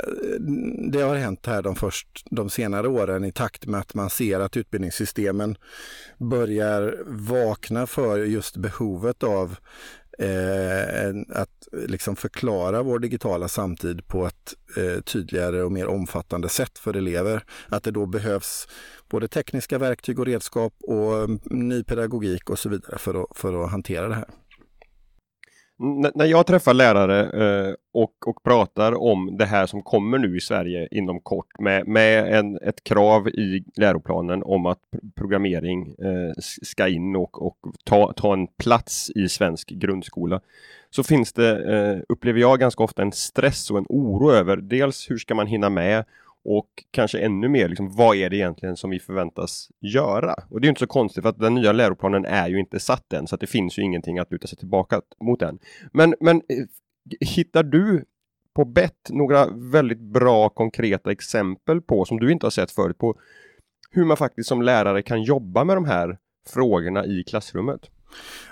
det 0.91 1.01
har 1.01 1.15
hänt 1.15 1.45
här 1.45 1.61
de, 1.61 1.75
först, 1.75 2.07
de 2.31 2.49
senare 2.49 2.87
åren 2.87 3.25
i 3.25 3.31
takt 3.31 3.65
med 3.65 3.79
att 3.79 3.93
man 3.93 4.09
ser 4.09 4.39
att 4.39 4.57
utbildningssystemen 4.57 5.55
börjar 6.17 6.97
vakna 7.05 7.87
för 7.87 8.17
just 8.17 8.57
behovet 8.57 9.23
av 9.23 9.55
eh, 10.19 11.39
att 11.39 11.67
liksom 11.71 12.15
förklara 12.15 12.83
vår 12.83 12.99
digitala 12.99 13.47
samtid 13.47 14.07
på 14.07 14.25
ett 14.25 14.53
eh, 14.77 15.01
tydligare 15.01 15.63
och 15.63 15.71
mer 15.71 15.87
omfattande 15.87 16.49
sätt 16.49 16.79
för 16.79 16.95
elever. 16.95 17.43
Att 17.67 17.83
det 17.83 17.91
då 17.91 18.05
behövs 18.05 18.67
både 19.09 19.27
tekniska 19.27 19.77
verktyg 19.77 20.19
och 20.19 20.25
redskap 20.25 20.73
och 20.83 21.17
mm, 21.17 21.39
ny 21.43 21.83
pedagogik 21.83 22.49
och 22.49 22.59
så 22.59 22.69
vidare 22.69 22.97
för 22.97 23.23
att, 23.23 23.37
för 23.37 23.63
att 23.63 23.71
hantera 23.71 24.07
det 24.07 24.15
här 24.15 24.25
när 26.15 26.25
jag 26.25 26.45
träffar 26.45 26.73
lärare 26.73 27.21
eh, 27.21 27.73
och, 27.93 28.27
och 28.27 28.43
pratar 28.43 29.01
om 29.01 29.37
det 29.37 29.45
här 29.45 29.65
som 29.65 29.81
kommer 29.81 30.17
nu 30.17 30.37
i 30.37 30.41
Sverige 30.41 30.87
inom 30.91 31.19
kort 31.19 31.59
med, 31.59 31.87
med 31.87 32.33
en, 32.39 32.57
ett 32.61 32.83
krav 32.83 33.27
i 33.27 33.63
läroplanen 33.75 34.43
om 34.43 34.65
att 34.65 34.79
programmering 35.15 35.87
eh, 35.87 36.33
ska 36.61 36.87
in 36.87 37.15
och, 37.15 37.45
och 37.45 37.57
ta, 37.83 38.13
ta 38.13 38.33
en 38.33 38.47
plats 38.47 39.11
i 39.15 39.29
svensk 39.29 39.69
grundskola. 39.69 40.41
Så 40.89 41.03
finns 41.03 41.33
det, 41.33 41.75
eh, 41.75 42.01
upplever 42.09 42.39
jag 42.39 42.59
ganska 42.59 42.83
ofta 42.83 43.01
en 43.01 43.11
stress 43.11 43.71
och 43.71 43.77
en 43.77 43.85
oro 43.89 44.31
över 44.31 44.57
dels 44.57 45.11
hur 45.11 45.17
ska 45.17 45.35
man 45.35 45.47
hinna 45.47 45.69
med 45.69 46.05
och 46.45 46.69
kanske 46.91 47.19
ännu 47.19 47.49
mer, 47.49 47.69
liksom, 47.69 47.95
vad 47.95 48.15
är 48.15 48.29
det 48.29 48.35
egentligen 48.35 48.77
som 48.77 48.89
vi 48.89 48.99
förväntas 48.99 49.71
göra? 49.79 50.35
Och 50.49 50.61
det 50.61 50.67
är 50.67 50.69
inte 50.69 50.79
så 50.79 50.87
konstigt 50.87 51.21
för 51.21 51.29
att 51.29 51.39
den 51.39 51.55
nya 51.55 51.71
läroplanen 51.71 52.25
är 52.25 52.47
ju 52.47 52.59
inte 52.59 52.79
satt 52.79 53.13
än 53.13 53.27
så 53.27 53.35
att 53.35 53.41
det 53.41 53.47
finns 53.47 53.79
ju 53.79 53.83
ingenting 53.83 54.19
att 54.19 54.31
luta 54.31 54.47
sig 54.47 54.57
tillbaka 54.57 55.01
mot 55.23 55.41
än. 55.41 55.59
Men, 55.93 56.15
men 56.19 56.35
eh, 56.35 56.65
hittar 57.19 57.63
du 57.63 58.05
på 58.55 58.65
bett 58.65 59.09
några 59.09 59.47
väldigt 59.71 59.99
bra 59.99 60.49
konkreta 60.49 61.11
exempel 61.11 61.81
på, 61.81 62.05
som 62.05 62.19
du 62.19 62.31
inte 62.31 62.45
har 62.45 62.51
sett 62.51 62.71
förut, 62.71 62.97
på 62.97 63.19
hur 63.91 64.05
man 64.05 64.17
faktiskt 64.17 64.49
som 64.49 64.61
lärare 64.61 65.01
kan 65.01 65.23
jobba 65.23 65.63
med 65.63 65.77
de 65.77 65.85
här 65.85 66.17
frågorna 66.47 67.05
i 67.05 67.23
klassrummet? 67.23 67.89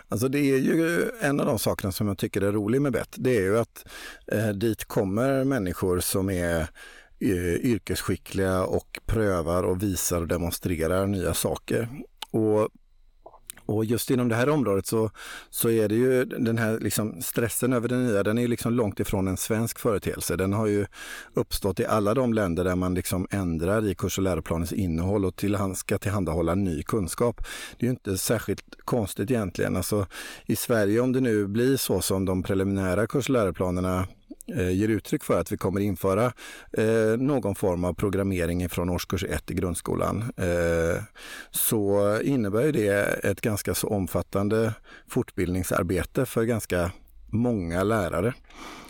Alltså 0.09 0.27
det 0.27 0.39
är 0.39 0.57
ju 0.57 1.09
en 1.21 1.39
av 1.39 1.45
de 1.45 1.59
sakerna 1.59 1.91
som 1.91 2.07
jag 2.07 2.17
tycker 2.17 2.41
är 2.41 2.51
rolig 2.51 2.81
med 2.81 2.91
bett. 2.91 3.15
Det 3.17 3.37
är 3.37 3.41
ju 3.41 3.59
att 3.59 3.87
eh, 4.31 4.49
dit 4.49 4.85
kommer 4.85 5.43
människor 5.43 5.99
som 5.99 6.29
är 6.29 6.67
Eh, 7.19 7.55
yrkesskickliga 7.65 8.63
och 8.63 8.99
prövar 9.05 9.63
och 9.63 9.83
visar 9.83 10.21
och 10.21 10.27
demonstrerar 10.27 11.07
nya 11.07 11.33
saker. 11.33 11.89
Och 12.31 12.69
och 13.67 13.85
just 13.85 14.11
inom 14.11 14.29
det 14.29 14.35
här 14.35 14.49
området 14.49 14.85
så, 14.85 15.11
så 15.49 15.69
är 15.69 15.89
det 15.89 15.95
ju 15.95 16.25
den 16.25 16.57
här 16.57 16.79
liksom 16.79 17.21
stressen 17.21 17.73
över 17.73 17.87
det 17.87 17.97
nya, 17.97 18.23
den 18.23 18.37
är 18.37 18.47
liksom 18.47 18.73
långt 18.73 18.99
ifrån 18.99 19.27
en 19.27 19.37
svensk 19.37 19.79
företeelse. 19.79 20.35
Den 20.35 20.53
har 20.53 20.67
ju 20.67 20.85
uppstått 21.33 21.79
i 21.79 21.85
alla 21.85 22.13
de 22.13 22.33
länder 22.33 22.63
där 22.63 22.75
man 22.75 22.93
liksom 22.93 23.27
ändrar 23.31 23.87
i 23.87 23.95
kurs 23.95 24.17
och 24.17 24.23
läroplanens 24.23 24.73
innehåll 24.73 25.25
och 25.25 25.35
till, 25.35 25.57
ska 25.75 25.97
tillhandahålla 25.97 26.55
ny 26.55 26.83
kunskap. 26.83 27.41
Det 27.77 27.85
är 27.85 27.87
ju 27.87 27.91
inte 27.91 28.17
särskilt 28.17 28.75
konstigt 28.85 29.31
egentligen. 29.31 29.75
Alltså, 29.75 30.05
I 30.45 30.55
Sverige, 30.55 30.99
om 30.99 31.13
det 31.13 31.21
nu 31.21 31.47
blir 31.47 31.77
så 31.77 32.01
som 32.01 32.25
de 32.25 32.43
preliminära 32.43 33.07
kurs 33.07 33.29
och 33.29 33.33
läroplanerna 33.33 34.07
Eh, 34.55 34.71
ger 34.71 34.87
uttryck 34.87 35.23
för 35.23 35.39
att 35.39 35.51
vi 35.51 35.57
kommer 35.57 35.81
införa 35.81 36.25
eh, 36.77 37.17
någon 37.17 37.55
form 37.55 37.83
av 37.83 37.93
programmering 37.93 38.69
från 38.69 38.89
årskurs 38.89 39.23
1 39.23 39.51
i 39.51 39.53
grundskolan 39.53 40.31
eh, 40.37 41.03
så 41.51 42.19
innebär 42.21 42.71
det 42.71 43.23
ett 43.23 43.41
ganska 43.41 43.73
så 43.73 43.87
omfattande 43.87 44.73
fortbildningsarbete 45.07 46.25
för 46.25 46.43
ganska 46.43 46.91
många 47.27 47.83
lärare. 47.83 48.33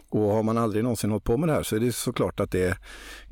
Och 0.09 0.21
har 0.21 0.43
man 0.43 0.57
aldrig 0.57 0.83
någonsin 0.83 1.09
hållit 1.09 1.23
på 1.23 1.37
med 1.37 1.49
det 1.49 1.53
här 1.53 1.63
så 1.63 1.75
är 1.75 1.79
det 1.79 1.91
såklart 1.91 2.39
att 2.39 2.51
det 2.51 2.77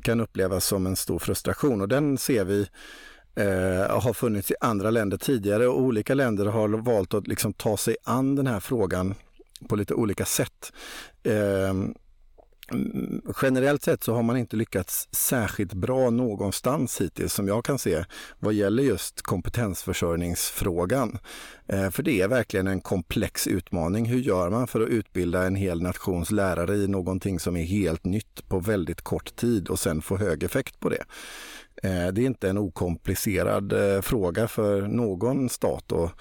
kan 0.02 0.20
upplevas 0.20 0.64
som 0.64 0.86
en 0.86 0.96
stor 0.96 1.18
frustration 1.18 1.80
och 1.80 1.88
den 1.88 2.18
ser 2.18 2.44
vi 2.44 2.60
eh, 3.34 4.00
har 4.00 4.12
funnits 4.12 4.50
i 4.50 4.54
andra 4.60 4.90
länder 4.90 5.16
tidigare 5.16 5.68
och 5.68 5.80
olika 5.80 6.14
länder 6.14 6.46
har 6.46 6.68
valt 6.68 7.14
att 7.14 7.26
liksom 7.26 7.52
ta 7.52 7.76
sig 7.76 7.96
an 8.04 8.34
den 8.36 8.46
här 8.46 8.60
frågan 8.60 9.14
på 9.68 9.76
lite 9.76 9.94
olika 9.94 10.24
sätt. 10.24 10.72
Eh, 11.22 11.74
Mm, 12.72 13.22
generellt 13.42 13.82
sett 13.82 14.04
så 14.04 14.14
har 14.14 14.22
man 14.22 14.36
inte 14.36 14.56
lyckats 14.56 15.08
särskilt 15.12 15.72
bra 15.72 16.10
någonstans 16.10 17.00
hittills 17.00 17.32
som 17.32 17.48
jag 17.48 17.64
kan 17.64 17.78
se 17.78 18.04
vad 18.38 18.54
gäller 18.54 18.82
just 18.82 19.22
kompetensförsörjningsfrågan. 19.22 21.18
Eh, 21.66 21.90
för 21.90 22.02
det 22.02 22.20
är 22.20 22.28
verkligen 22.28 22.66
en 22.66 22.80
komplex 22.80 23.46
utmaning. 23.46 24.06
Hur 24.06 24.18
gör 24.18 24.50
man 24.50 24.66
för 24.66 24.80
att 24.80 24.88
utbilda 24.88 25.46
en 25.46 25.54
hel 25.54 25.82
nations 25.82 26.30
lärare 26.30 26.76
i 26.76 26.88
någonting 26.88 27.40
som 27.40 27.56
är 27.56 27.64
helt 27.64 28.04
nytt 28.04 28.48
på 28.48 28.60
väldigt 28.60 29.00
kort 29.00 29.36
tid 29.36 29.68
och 29.68 29.78
sen 29.78 30.02
få 30.02 30.16
hög 30.16 30.42
effekt 30.42 30.80
på 30.80 30.88
det? 30.88 31.04
Eh, 31.82 32.12
det 32.12 32.22
är 32.22 32.26
inte 32.26 32.50
en 32.50 32.58
okomplicerad 32.58 33.72
eh, 33.72 34.00
fråga 34.00 34.48
för 34.48 34.82
någon 34.82 35.48
stat 35.48 35.92
att, 35.92 36.12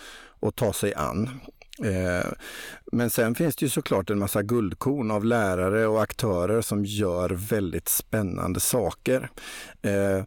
att 0.42 0.56
ta 0.56 0.74
sig 0.74 0.94
an. 0.94 1.30
Eh, 1.84 2.32
men 2.92 3.10
sen 3.10 3.36
finns 3.36 3.56
det 3.56 3.66
ju 3.66 3.70
såklart 3.70 4.10
en 4.10 4.20
massa 4.20 4.44
guldkorn 4.44 5.12
av 5.12 5.26
lärare 5.26 5.88
och 5.88 6.04
aktörer 6.04 6.62
som 6.62 6.86
gör 6.86 7.30
väldigt 7.30 7.90
spännande 7.90 8.60
saker. 8.60 9.30
Eh, 9.82 10.24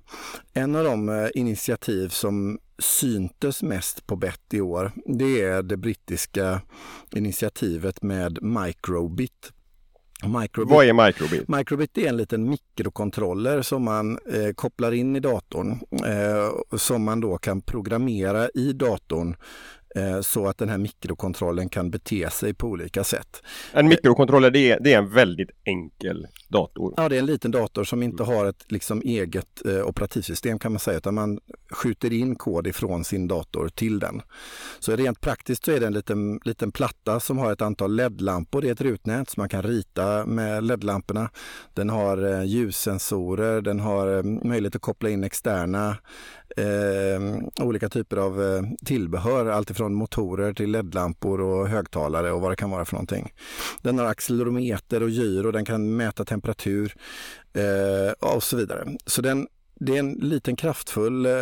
en 0.53 0.77
av 0.77 0.85
de 0.85 1.09
eh, 1.09 1.29
initiativ 1.35 2.09
som 2.09 2.59
syntes 2.79 3.63
mest 3.63 4.07
på 4.07 4.17
bett 4.17 4.55
i 4.55 4.61
år, 4.61 4.93
det 5.07 5.43
är 5.43 5.63
det 5.63 5.77
brittiska 5.77 6.61
initiativet 7.15 8.03
med 8.03 8.43
Microbit. 8.43 9.53
Microbit, 10.27 10.71
Vad 10.71 10.87
är 10.87 11.07
Microbit? 11.07 11.49
Microbit 11.49 11.99
är 11.99 12.09
en 12.09 12.17
liten 12.17 12.51
mikrokontroller 12.51 13.63
som 13.63 13.85
man 13.85 14.19
eh, 14.33 14.53
kopplar 14.55 14.93
in 14.93 15.17
i 15.17 15.21
datorn 15.21 15.71
eh, 16.07 16.77
som 16.79 17.03
man 17.03 17.21
då 17.21 17.39
kan 17.39 17.61
programmera 17.61 18.49
i 18.49 18.73
datorn 18.73 19.37
så 20.23 20.47
att 20.47 20.59
den 20.59 20.69
här 20.69 20.79
mikrokontrollen 20.79 21.69
kan 21.69 21.91
bete 21.91 22.31
sig 22.31 22.55
på 22.55 22.67
olika 22.67 23.05
sätt. 23.05 23.43
En 23.73 23.89
mikrokontroller 23.89 24.51
det 24.51 24.71
är, 24.71 24.81
det 24.81 24.93
är 24.93 24.99
en 24.99 25.11
väldigt 25.11 25.51
enkel 25.65 26.27
dator? 26.49 26.95
Ja, 26.97 27.09
det 27.09 27.17
är 27.17 27.21
en 27.21 27.27
liten 27.27 27.51
dator 27.51 27.85
som 27.85 28.03
inte 28.03 28.23
har 28.23 28.47
ett 28.47 28.73
liksom, 28.73 29.03
eget 29.03 29.67
eh, 29.67 29.87
operativsystem 29.87 30.59
kan 30.59 30.73
man 30.73 30.79
säga, 30.79 30.99
utan 30.99 31.15
man 31.15 31.39
skjuter 31.71 32.13
in 32.13 32.37
kod 32.37 32.67
ifrån 32.67 33.05
sin 33.05 33.29
dator 33.29 33.69
till 33.69 33.99
den. 33.99 34.23
Så 34.79 34.97
rent 34.97 35.21
praktiskt 35.21 35.65
så 35.65 35.73
är 35.73 35.81
det 35.81 35.87
en 35.87 35.93
liten, 35.93 36.41
liten 36.45 36.73
platta 36.73 37.21
som 37.21 37.39
har 37.39 37.53
ett 37.53 37.63
antal 37.63 37.97
LED-lampor 37.97 38.65
i 38.65 38.69
ett 38.69 38.81
rutnät 38.81 39.31
så 39.31 39.41
man 39.41 39.49
kan 39.49 39.63
rita 39.63 40.27
med 40.27 40.65
LED-lamporna. 40.65 41.31
Den 41.75 41.91
har 41.91 42.25
eh, 42.33 42.45
ljussensorer, 42.45 43.61
den 43.61 43.81
har 43.81 44.17
eh, 44.17 44.23
möjlighet 44.23 44.77
att 44.77 44.83
koppla 44.83 45.09
in 45.11 45.25
externa 45.25 45.97
eh, 46.57 47.65
olika 47.67 47.89
typer 47.89 48.17
av 48.17 48.43
eh, 48.43 48.63
tillbehör, 48.85 49.47
alltifrån 49.47 49.95
motorer 49.95 50.53
till 50.53 50.71
ledlampor 50.71 51.41
och 51.41 51.69
högtalare 51.69 52.33
och 52.33 52.41
vad 52.41 52.53
det 52.53 52.57
kan 52.57 52.71
vara 52.71 52.85
för 52.85 52.95
någonting. 52.95 53.33
Den 53.83 53.99
har 53.99 54.07
accelerometer 54.07 55.03
och 55.03 55.11
gyro, 55.11 55.51
den 55.51 55.65
kan 55.65 55.97
mäta 55.97 56.25
temperatur 56.25 56.95
eh, 57.53 58.35
och 58.35 58.43
så 58.43 58.57
vidare. 58.57 58.97
Så 59.07 59.23
den, 59.23 59.49
det 59.75 59.95
är 59.95 59.99
en 59.99 60.13
liten 60.13 60.57
kraftfull 60.57 61.27
eh, 61.27 61.33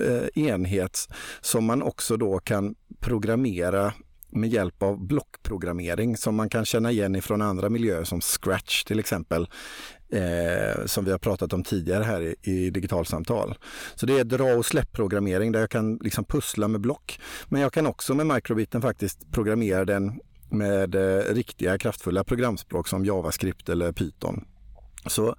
eh, 0.00 0.28
enhet 0.34 1.08
som 1.40 1.64
man 1.64 1.82
också 1.82 2.16
då 2.16 2.38
kan 2.38 2.74
programmera 3.00 3.92
med 4.34 4.50
hjälp 4.50 4.82
av 4.82 5.06
blockprogrammering 5.06 6.16
som 6.16 6.34
man 6.34 6.48
kan 6.48 6.64
känna 6.64 6.90
igen 6.90 7.16
ifrån 7.16 7.42
andra 7.42 7.68
miljöer 7.68 8.04
som 8.04 8.20
Scratch 8.20 8.84
till 8.84 8.98
exempel 8.98 9.48
eh, 10.14 10.86
som 10.86 11.04
vi 11.04 11.10
har 11.10 11.18
pratat 11.18 11.52
om 11.52 11.64
tidigare 11.64 12.04
här 12.04 12.20
i, 12.22 12.36
i 12.42 12.70
digitalsamtal. 12.70 13.54
Så 13.94 14.06
det 14.06 14.18
är 14.18 14.24
dra 14.24 14.44
och 14.44 14.66
släpp-programmering 14.66 15.52
där 15.52 15.60
jag 15.60 15.70
kan 15.70 15.96
liksom 15.96 16.24
pussla 16.24 16.68
med 16.68 16.80
block. 16.80 17.20
Men 17.48 17.60
jag 17.60 17.72
kan 17.72 17.86
också 17.86 18.14
med 18.14 18.26
microbiten 18.26 18.82
faktiskt 18.82 19.32
programmera 19.32 19.84
den 19.84 20.20
med 20.50 20.94
eh, 20.94 21.34
riktiga 21.34 21.78
kraftfulla 21.78 22.24
programspråk 22.24 22.88
som 22.88 23.04
JavaScript 23.04 23.68
eller 23.68 23.92
Python. 23.92 24.44
Så 25.06 25.36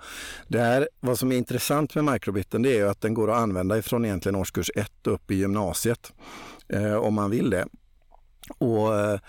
det 0.47 0.59
här, 0.59 0.89
vad 0.99 1.19
som 1.19 1.31
är 1.31 1.37
intressant 1.37 1.95
med 1.95 2.03
microbiten 2.03 2.61
det 2.61 2.79
är 2.79 2.85
att 2.85 3.01
den 3.01 3.13
går 3.13 3.31
att 3.31 3.37
använda 3.37 3.77
ifrån 3.77 4.05
egentligen 4.05 4.35
årskurs 4.35 4.71
1 4.75 4.91
upp 5.07 5.31
i 5.31 5.35
gymnasiet 5.35 6.13
eh, 6.69 6.95
om 6.95 7.13
man 7.13 7.29
vill 7.29 7.49
det. 7.49 7.65
Och 8.57 8.99
eh, 8.99 9.19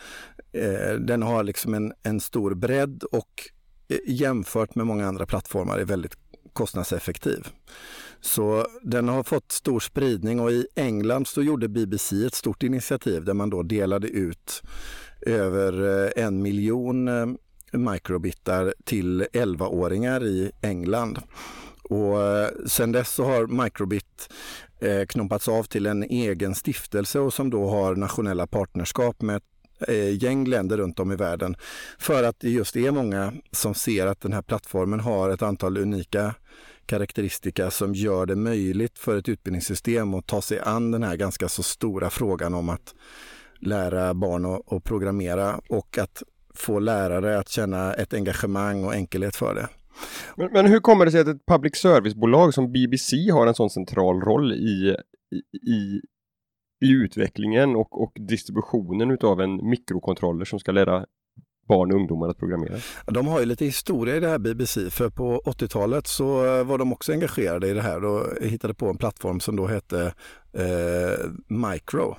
eh 0.53 0.95
Den 0.95 1.23
har 1.23 1.45
liksom 1.45 1.75
en, 1.75 1.93
en 2.03 2.21
stor 2.21 2.55
bredd 2.55 3.03
och 3.03 3.51
Eh, 3.89 3.99
jämfört 4.07 4.75
med 4.75 4.87
många 4.87 5.07
andra 5.07 5.27
plattformar 5.27 5.79
är 5.79 5.85
väldigt 5.85 6.17
kostnadseffektiv. 6.53 7.49
Så 8.21 8.67
den 8.83 9.09
har 9.09 9.23
fått 9.23 9.53
stor 9.53 9.81
spridning 9.81 10.41
och 10.41 10.51
i 10.51 10.67
England 10.75 11.27
så 11.27 11.43
gjorde 11.43 11.69
BBC 11.69 12.27
ett 12.27 12.35
stort 12.35 12.63
initiativ 12.63 13.25
där 13.25 13.35
man 13.35 13.51
då 13.51 13.63
delade 13.63 14.09
ut 14.09 14.63
över 15.21 16.05
eh, 16.05 16.25
en 16.25 16.43
miljon 16.43 17.09
eh, 17.09 17.27
microbitar 17.73 18.75
till 18.85 19.23
11-åringar 19.23 20.25
i 20.25 20.51
England. 20.63 21.19
Och 21.89 22.17
sen 22.67 22.93
dess 22.93 23.15
så 23.15 23.25
har 23.25 23.47
Microbit 23.63 24.29
knoppats 25.09 25.49
av 25.49 25.63
till 25.63 25.87
en 25.87 26.03
egen 26.03 26.55
stiftelse 26.55 27.19
och 27.19 27.35
som 27.35 27.51
då 27.51 27.69
har 27.69 27.97
nationella 27.97 28.47
partnerskap 28.47 29.23
med 29.23 29.43
Eh, 29.89 30.23
gäng 30.25 30.47
länder 30.47 30.77
runt 30.77 31.01
om 31.01 31.13
i 31.13 31.17
världen. 31.17 31.57
För 31.99 32.23
att 32.23 32.41
det 32.41 32.51
just 32.51 32.77
är 32.77 32.91
många 32.91 33.33
som 33.53 33.75
ser 33.75 34.07
att 34.07 34.21
den 34.21 34.33
här 34.33 34.43
plattformen 34.43 35.01
har 35.01 35.31
ett 35.31 35.43
antal 35.43 35.79
unika 35.79 36.35
karaktäristika 36.87 37.71
som 37.71 37.95
gör 37.95 38.27
det 38.27 38.37
möjligt 38.37 38.99
för 38.99 39.17
ett 39.17 39.29
utbildningssystem 39.29 40.15
att 40.15 40.27
ta 40.27 40.43
sig 40.43 40.61
an 40.61 40.91
den 40.91 41.03
här 41.03 41.17
ganska 41.17 41.49
så 41.49 41.63
stora 41.63 42.11
frågan 42.11 42.55
om 42.55 42.69
att 42.69 42.95
lära 43.61 44.15
barn 44.15 44.45
att 44.77 44.85
programmera 44.85 45.61
och 45.69 45.99
att 45.99 46.23
få 46.55 46.79
lärare 46.79 47.39
att 47.39 47.49
känna 47.49 47.95
ett 47.95 48.15
engagemang 48.15 48.85
och 48.85 48.95
enkelhet 48.95 49.37
för 49.37 49.55
det. 49.55 49.69
Men, 50.37 50.53
men, 50.53 50.67
hur 50.67 50.81
kommer 50.81 51.05
det 51.05 51.11
sig 51.11 51.21
att 51.21 51.29
ett 51.29 51.47
public 51.47 51.77
service-bolag 51.77 52.55
som 52.55 52.73
BBC 52.73 53.31
har 53.31 53.47
en 53.47 53.55
sån 53.55 53.71
central 53.71 54.21
roll 54.21 54.53
i, 54.53 54.97
i, 55.67 56.01
i 56.81 56.91
utvecklingen 56.91 57.77
och, 57.77 58.03
och 58.03 58.13
distributionen 58.15 59.11
utav 59.11 59.41
en 59.41 59.69
mikrokontroller 59.69 60.45
som 60.45 60.59
ska 60.59 60.73
lära 60.73 61.07
barn 61.69 61.93
och 61.93 61.97
ungdomar 61.97 62.29
att 62.29 62.39
programmera? 62.39 62.77
De 63.07 63.27
har 63.27 63.41
ju 63.41 63.47
lite 63.47 63.65
historia 63.65 64.17
i 64.17 64.21
det 64.21 64.29
här 64.29 64.39
BBC, 64.39 64.91
för 64.91 65.11
på 65.11 65.43
80-talet 65.45 66.07
så 66.07 66.47
eh, 66.47 66.65
var 66.65 66.79
de 66.79 66.93
också 66.93 67.13
engagerade 67.13 67.69
i 67.69 67.73
det 67.73 67.83
här 67.83 68.05
och 68.05 68.43
hittade 68.43 68.75
på 68.75 68.89
en 68.89 68.97
plattform 68.97 69.41
som 69.41 69.57
då 69.57 69.67
hette 69.67 70.15
eh, 70.53 71.31
Micro. 71.49 72.17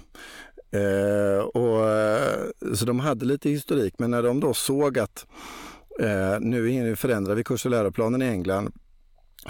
Eh, 0.72 1.44
och, 1.44 1.90
eh, 1.90 2.74
så 2.74 2.86
de 2.86 3.00
hade 3.00 3.26
lite 3.26 3.50
historik, 3.50 3.94
men 3.98 4.12
när 4.12 4.24
de 4.24 4.40
då 4.40 4.54
såg 4.54 5.00
att 5.00 5.28
eh, 6.00 6.40
nu 6.40 6.96
förändrar 6.96 7.36
vi 7.36 7.44
kurs 7.44 7.66
och 7.66 7.72
läroplanen 7.72 8.22
i 8.22 8.26
England 8.26 8.72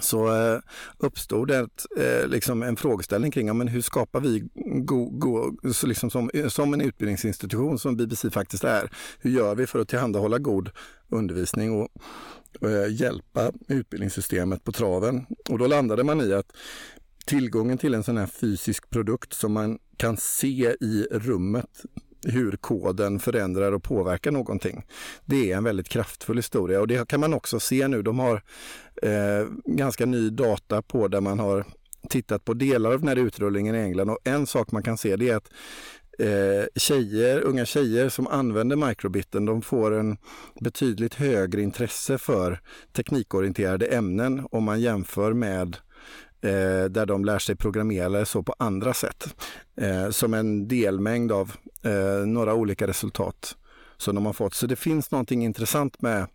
så 0.02 0.36
eh, 0.36 0.60
uppstod 0.98 1.48
det 1.48 1.68
eh, 1.98 2.28
liksom 2.28 2.64
en 2.64 2.76
frågeställning 2.76 3.32
kring 3.32 3.48
ja, 3.48 3.54
men 3.54 3.68
hur 3.68 3.82
skapar 3.82 4.20
vi 4.20 4.50
go, 4.86 5.10
go, 5.10 5.58
så 5.74 5.88
liksom 5.88 6.10
som, 6.10 6.30
eh, 6.34 6.48
som 6.48 6.74
en 6.74 6.82
utbildningsinstitution 6.82 7.80
som 7.80 7.98
BBC 7.98 8.30
faktiskt 8.30 8.64
är. 8.64 8.92
Hur 9.20 9.32
gör 9.32 9.56
vi 9.56 9.68
för 9.68 9.80
att 9.80 9.88
tillhandahålla 9.88 10.38
god 10.38 10.70
undervisning 11.10 11.72
och 11.72 11.90
eh, 12.70 12.94
hjälpa 13.02 13.52
utbildningssystemet 13.68 14.64
på 14.64 14.72
traven? 14.72 15.26
Och 15.50 15.60
då 15.60 15.68
landade 15.68 16.04
man 16.04 16.22
i 16.22 16.34
att 16.34 16.52
tillgången 17.26 17.78
till 17.78 17.94
en 17.94 18.04
sån 18.04 18.18
här 18.18 18.28
fysisk 18.28 18.90
produkt 18.90 19.34
som 19.34 19.54
man 19.54 19.80
kan 19.98 20.18
se 20.18 20.76
i 20.80 21.08
rummet 21.12 21.86
hur 22.24 22.52
koden 22.52 23.20
förändrar 23.20 23.72
och 23.72 23.84
påverkar 23.84 24.32
någonting. 24.32 24.86
Det 25.26 25.52
är 25.52 25.58
en 25.58 25.64
väldigt 25.64 25.90
kraftfull 25.90 26.38
historia 26.38 26.80
och 26.80 26.88
det 26.88 27.08
kan 27.08 27.20
man 27.20 27.34
också 27.34 27.60
se 27.60 27.88
nu. 27.88 28.02
De 28.02 28.20
har 28.20 28.44
eh, 29.02 29.48
ganska 29.66 30.06
ny 30.06 30.30
data 30.30 30.82
på 30.82 31.08
där 31.08 31.22
man 31.22 31.40
har 31.40 31.66
tittat 32.10 32.46
på 32.46 32.54
delar 32.54 32.92
av 32.92 33.00
den 33.00 33.08
här 33.08 33.16
utrullningen 33.16 33.76
i 33.76 33.80
England 33.80 34.10
och 34.10 34.20
en 34.24 34.48
sak 34.48 34.72
man 34.72 34.84
kan 34.84 34.98
se 34.98 35.16
det 35.16 35.30
är 35.30 35.36
att 35.36 35.52
eh, 36.20 36.66
tjejer, 36.76 37.42
unga 37.42 37.66
tjejer 37.66 38.10
som 38.10 38.28
använder 38.28 38.76
microbiten 38.76 39.46
de 39.46 39.62
får 39.62 39.94
en 39.94 40.18
betydligt 40.62 41.14
högre 41.14 41.62
intresse 41.62 42.18
för 42.18 42.62
teknikorienterade 42.94 43.86
ämnen 43.86 44.48
om 44.52 44.64
man 44.64 44.82
jämför 44.82 45.34
med 45.34 45.78
eh, 46.42 46.86
där 46.90 47.06
de 47.06 47.26
lär 47.26 47.40
sig 47.40 47.56
programmera 47.56 48.06
eller 48.06 48.26
så 48.26 48.44
på 48.44 48.56
andra 48.60 48.94
sätt. 48.94 49.36
Eh, 49.82 50.10
som 50.10 50.34
en 50.34 50.68
delmängd 50.68 51.32
av 51.32 51.52
eh, 51.82 52.28
några 52.28 52.54
olika 52.54 52.88
resultat 52.88 53.56
som 53.98 54.16
de 54.16 54.26
har 54.26 54.34
fått. 54.34 54.54
Så 54.54 54.68
det 54.68 54.76
finns 54.76 55.12
någonting 55.12 55.44
intressant 55.44 56.02
med 56.02 56.28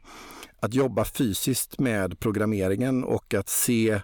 att 0.61 0.75
jobba 0.75 1.05
fysiskt 1.05 1.79
med 1.79 2.19
programmeringen 2.19 3.05
och 3.05 3.35
att 3.35 3.49
se 3.49 4.01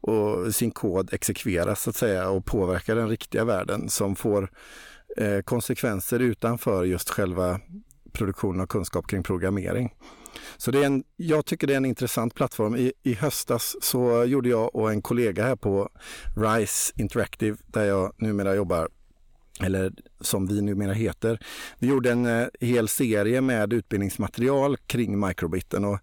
och 0.00 0.54
sin 0.54 0.70
kod 0.70 1.14
exekveras 1.14 1.82
så 1.82 1.90
att 1.90 1.96
säga 1.96 2.28
och 2.28 2.44
påverka 2.44 2.94
den 2.94 3.08
riktiga 3.08 3.44
världen 3.44 3.88
som 3.88 4.16
får 4.16 4.50
eh, 5.16 5.40
konsekvenser 5.40 6.18
utanför 6.18 6.84
just 6.84 7.10
själva 7.10 7.60
produktionen 8.12 8.60
av 8.60 8.66
kunskap 8.66 9.06
kring 9.06 9.22
programmering. 9.22 9.94
Så 10.56 10.70
det 10.70 10.78
är 10.78 10.86
en, 10.86 11.04
jag 11.16 11.46
tycker 11.46 11.66
det 11.66 11.72
är 11.72 11.76
en 11.76 11.84
intressant 11.84 12.34
plattform. 12.34 12.76
I, 12.76 12.92
I 13.02 13.14
höstas 13.14 13.76
så 13.80 14.24
gjorde 14.24 14.48
jag 14.48 14.74
och 14.74 14.90
en 14.90 15.02
kollega 15.02 15.44
här 15.44 15.56
på 15.56 15.88
RISE 16.36 16.92
Interactive, 16.96 17.56
där 17.66 17.84
jag 17.84 18.12
numera 18.16 18.54
jobbar, 18.54 18.88
eller 19.60 19.92
som 20.20 20.46
vi 20.46 20.62
numera 20.62 20.92
heter. 20.92 21.40
Vi 21.78 21.86
gjorde 21.86 22.10
en 22.12 22.26
eh, 22.26 22.46
hel 22.60 22.88
serie 22.88 23.40
med 23.40 23.72
utbildningsmaterial 23.72 24.76
kring 24.76 25.26
microbiten 25.26 25.84
och, 25.84 25.98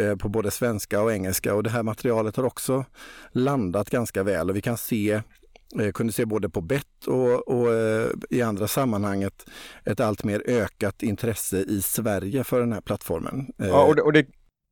eh, 0.00 0.16
på 0.16 0.28
både 0.28 0.50
svenska 0.50 1.02
och 1.02 1.12
engelska 1.12 1.54
och 1.54 1.62
det 1.62 1.70
här 1.70 1.82
materialet 1.82 2.36
har 2.36 2.44
också 2.44 2.84
landat 3.32 3.90
ganska 3.90 4.22
väl 4.22 4.50
och 4.50 4.56
vi 4.56 4.60
kan 4.60 4.78
se 4.78 5.22
jag 5.74 5.86
eh, 5.86 5.92
kunde 5.92 6.12
se 6.12 6.24
både 6.24 6.48
på 6.48 6.60
bett 6.60 7.06
och, 7.06 7.48
och 7.48 7.74
eh, 7.74 8.08
i 8.30 8.42
andra 8.42 8.68
sammanhang 8.68 9.22
ett, 9.22 10.00
allt 10.00 10.24
mer 10.24 10.42
ökat 10.46 11.02
intresse 11.02 11.56
i 11.56 11.82
Sverige 11.82 12.44
för 12.44 12.60
den 12.60 12.72
här 12.72 12.80
plattformen. 12.80 13.46
Ja, 13.56 13.84
och 13.84 13.96
det, 13.96 14.02
och 14.02 14.12
det, 14.12 14.26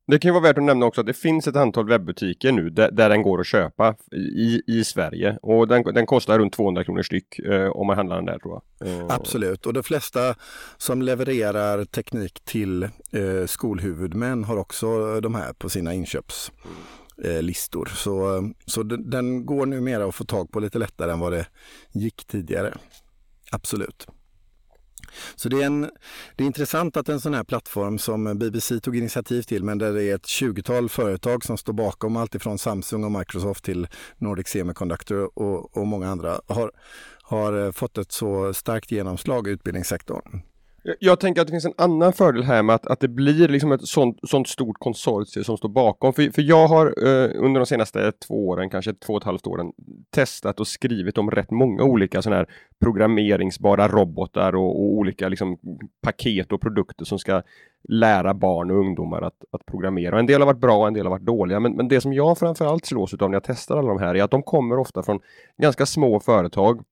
det 0.07 0.19
kan 0.19 0.29
ju 0.29 0.33
vara 0.33 0.43
värt 0.43 0.57
att 0.57 0.63
nämna 0.63 0.85
också 0.85 1.01
att 1.01 1.07
det 1.07 1.13
finns 1.13 1.47
ett 1.47 1.55
antal 1.55 1.87
webbutiker 1.87 2.51
nu 2.51 2.69
där, 2.69 2.91
där 2.91 3.09
den 3.09 3.21
går 3.21 3.39
att 3.39 3.47
köpa 3.47 3.95
i, 4.15 4.61
i 4.67 4.83
Sverige 4.83 5.37
och 5.41 5.67
den, 5.67 5.83
den 5.83 6.05
kostar 6.05 6.39
runt 6.39 6.53
200 6.53 6.83
kronor 6.83 7.01
styck 7.01 7.39
eh, 7.39 7.69
om 7.69 7.87
man 7.87 7.97
handlar 7.97 8.15
den 8.15 8.25
där 8.25 8.39
tror 8.39 8.61
jag. 8.79 8.89
Eh. 8.89 9.05
Absolut 9.09 9.65
och 9.65 9.73
de 9.73 9.83
flesta 9.83 10.35
som 10.77 11.01
levererar 11.01 11.85
teknik 11.85 12.39
till 12.43 12.83
eh, 12.83 13.45
skolhuvudmän 13.45 14.43
har 14.43 14.57
också 14.57 15.19
de 15.21 15.35
här 15.35 15.53
på 15.53 15.69
sina 15.69 15.93
inköps. 15.93 16.51
Eh, 17.17 17.41
listor. 17.41 17.85
Så, 17.95 18.37
eh, 18.37 18.41
så 18.65 18.83
den, 18.83 19.09
den 19.09 19.45
går 19.45 19.65
numera 19.65 20.05
att 20.05 20.15
få 20.15 20.25
tag 20.25 20.51
på 20.51 20.59
lite 20.59 20.79
lättare 20.79 21.11
än 21.11 21.19
vad 21.19 21.31
det 21.31 21.47
gick 21.91 22.25
tidigare. 22.25 22.77
Absolut. 23.51 24.07
Så 25.35 25.49
det 25.49 25.61
är, 25.61 25.65
en, 25.65 25.81
det 26.35 26.43
är 26.43 26.47
intressant 26.47 26.97
att 26.97 27.09
en 27.09 27.21
sån 27.21 27.33
här 27.33 27.43
plattform 27.43 27.97
som 27.97 28.37
BBC 28.37 28.79
tog 28.79 28.97
initiativ 28.97 29.41
till, 29.41 29.63
men 29.63 29.77
där 29.77 29.93
det 29.93 30.03
är 30.03 30.15
ett 30.15 30.25
20-tal 30.25 30.89
företag 30.89 31.45
som 31.45 31.57
står 31.57 31.73
bakom 31.73 32.17
allt 32.17 32.35
ifrån 32.35 32.57
Samsung 32.57 33.03
och 33.03 33.11
Microsoft 33.11 33.63
till 33.63 33.87
Nordic 34.17 34.47
Semiconductor 34.47 35.39
och, 35.39 35.77
och 35.77 35.87
många 35.87 36.09
andra, 36.09 36.41
har, 36.47 36.71
har 37.23 37.65
eh, 37.65 37.71
fått 37.71 37.97
ett 37.97 38.11
så 38.11 38.53
starkt 38.53 38.91
genomslag 38.91 39.47
i 39.47 39.51
utbildningssektorn. 39.51 40.41
Jag 40.99 41.19
tänker 41.19 41.41
att 41.41 41.47
det 41.47 41.51
finns 41.51 41.65
en 41.65 41.73
annan 41.77 42.13
fördel 42.13 42.43
här 42.43 42.63
med 42.63 42.75
att, 42.75 42.87
att 42.87 42.99
det 42.99 43.07
blir 43.07 43.47
liksom 43.47 43.71
ett 43.71 43.87
sånt, 43.87 44.19
sånt 44.23 44.47
stort 44.47 44.79
konsortium 44.79 45.43
som 45.43 45.57
står 45.57 45.69
bakom. 45.69 46.13
För, 46.13 46.31
för 46.31 46.41
jag 46.41 46.67
har 46.67 46.85
eh, 46.85 47.29
under 47.35 47.59
de 47.59 47.65
senaste 47.65 48.11
två 48.11 48.47
åren, 48.47 48.69
kanske 48.69 48.93
två 48.93 49.13
och 49.13 49.21
ett 49.21 49.25
halvt 49.25 49.47
åren, 49.47 49.71
testat 50.11 50.59
och 50.59 50.67
skrivit 50.67 51.17
om 51.17 51.31
rätt 51.31 51.51
många 51.51 51.83
olika 51.83 52.21
sådana 52.21 52.37
här 52.37 52.49
programmeringsbara 52.79 53.87
robotar 53.87 54.55
och, 54.55 54.69
och, 54.69 54.93
olika 54.93 55.29
liksom, 55.29 55.57
paket 56.01 56.51
och 56.51 56.61
produkter 56.61 57.05
som 57.05 57.19
ska 57.19 57.41
lära 57.89 58.33
barn 58.33 58.71
och 58.71 58.77
ungdomar 58.77 59.21
att, 59.21 59.43
att 59.51 59.65
programmera. 59.65 60.19
En 60.19 60.25
del 60.25 60.41
har 60.41 60.45
varit 60.45 60.61
bra 60.61 60.77
och 60.77 60.87
en 60.87 60.93
del 60.93 61.05
har 61.05 61.11
varit 61.11 61.25
dåliga. 61.25 61.59
Men, 61.59 61.73
men 61.75 61.87
det 61.87 62.01
som 62.01 62.13
jag 62.13 62.37
framförallt 62.37 62.85
slås 62.85 63.13
av 63.13 63.29
när 63.29 63.35
jag 63.35 63.43
testar 63.43 63.77
alla 63.77 63.87
de 63.87 63.99
här 63.99 64.15
är 64.15 64.23
att 64.23 64.31
de 64.31 64.43
kommer 64.43 64.79
ofta 64.79 65.03
från 65.03 65.19
ganska 65.57 65.85
små 65.85 66.19
företag 66.19 66.83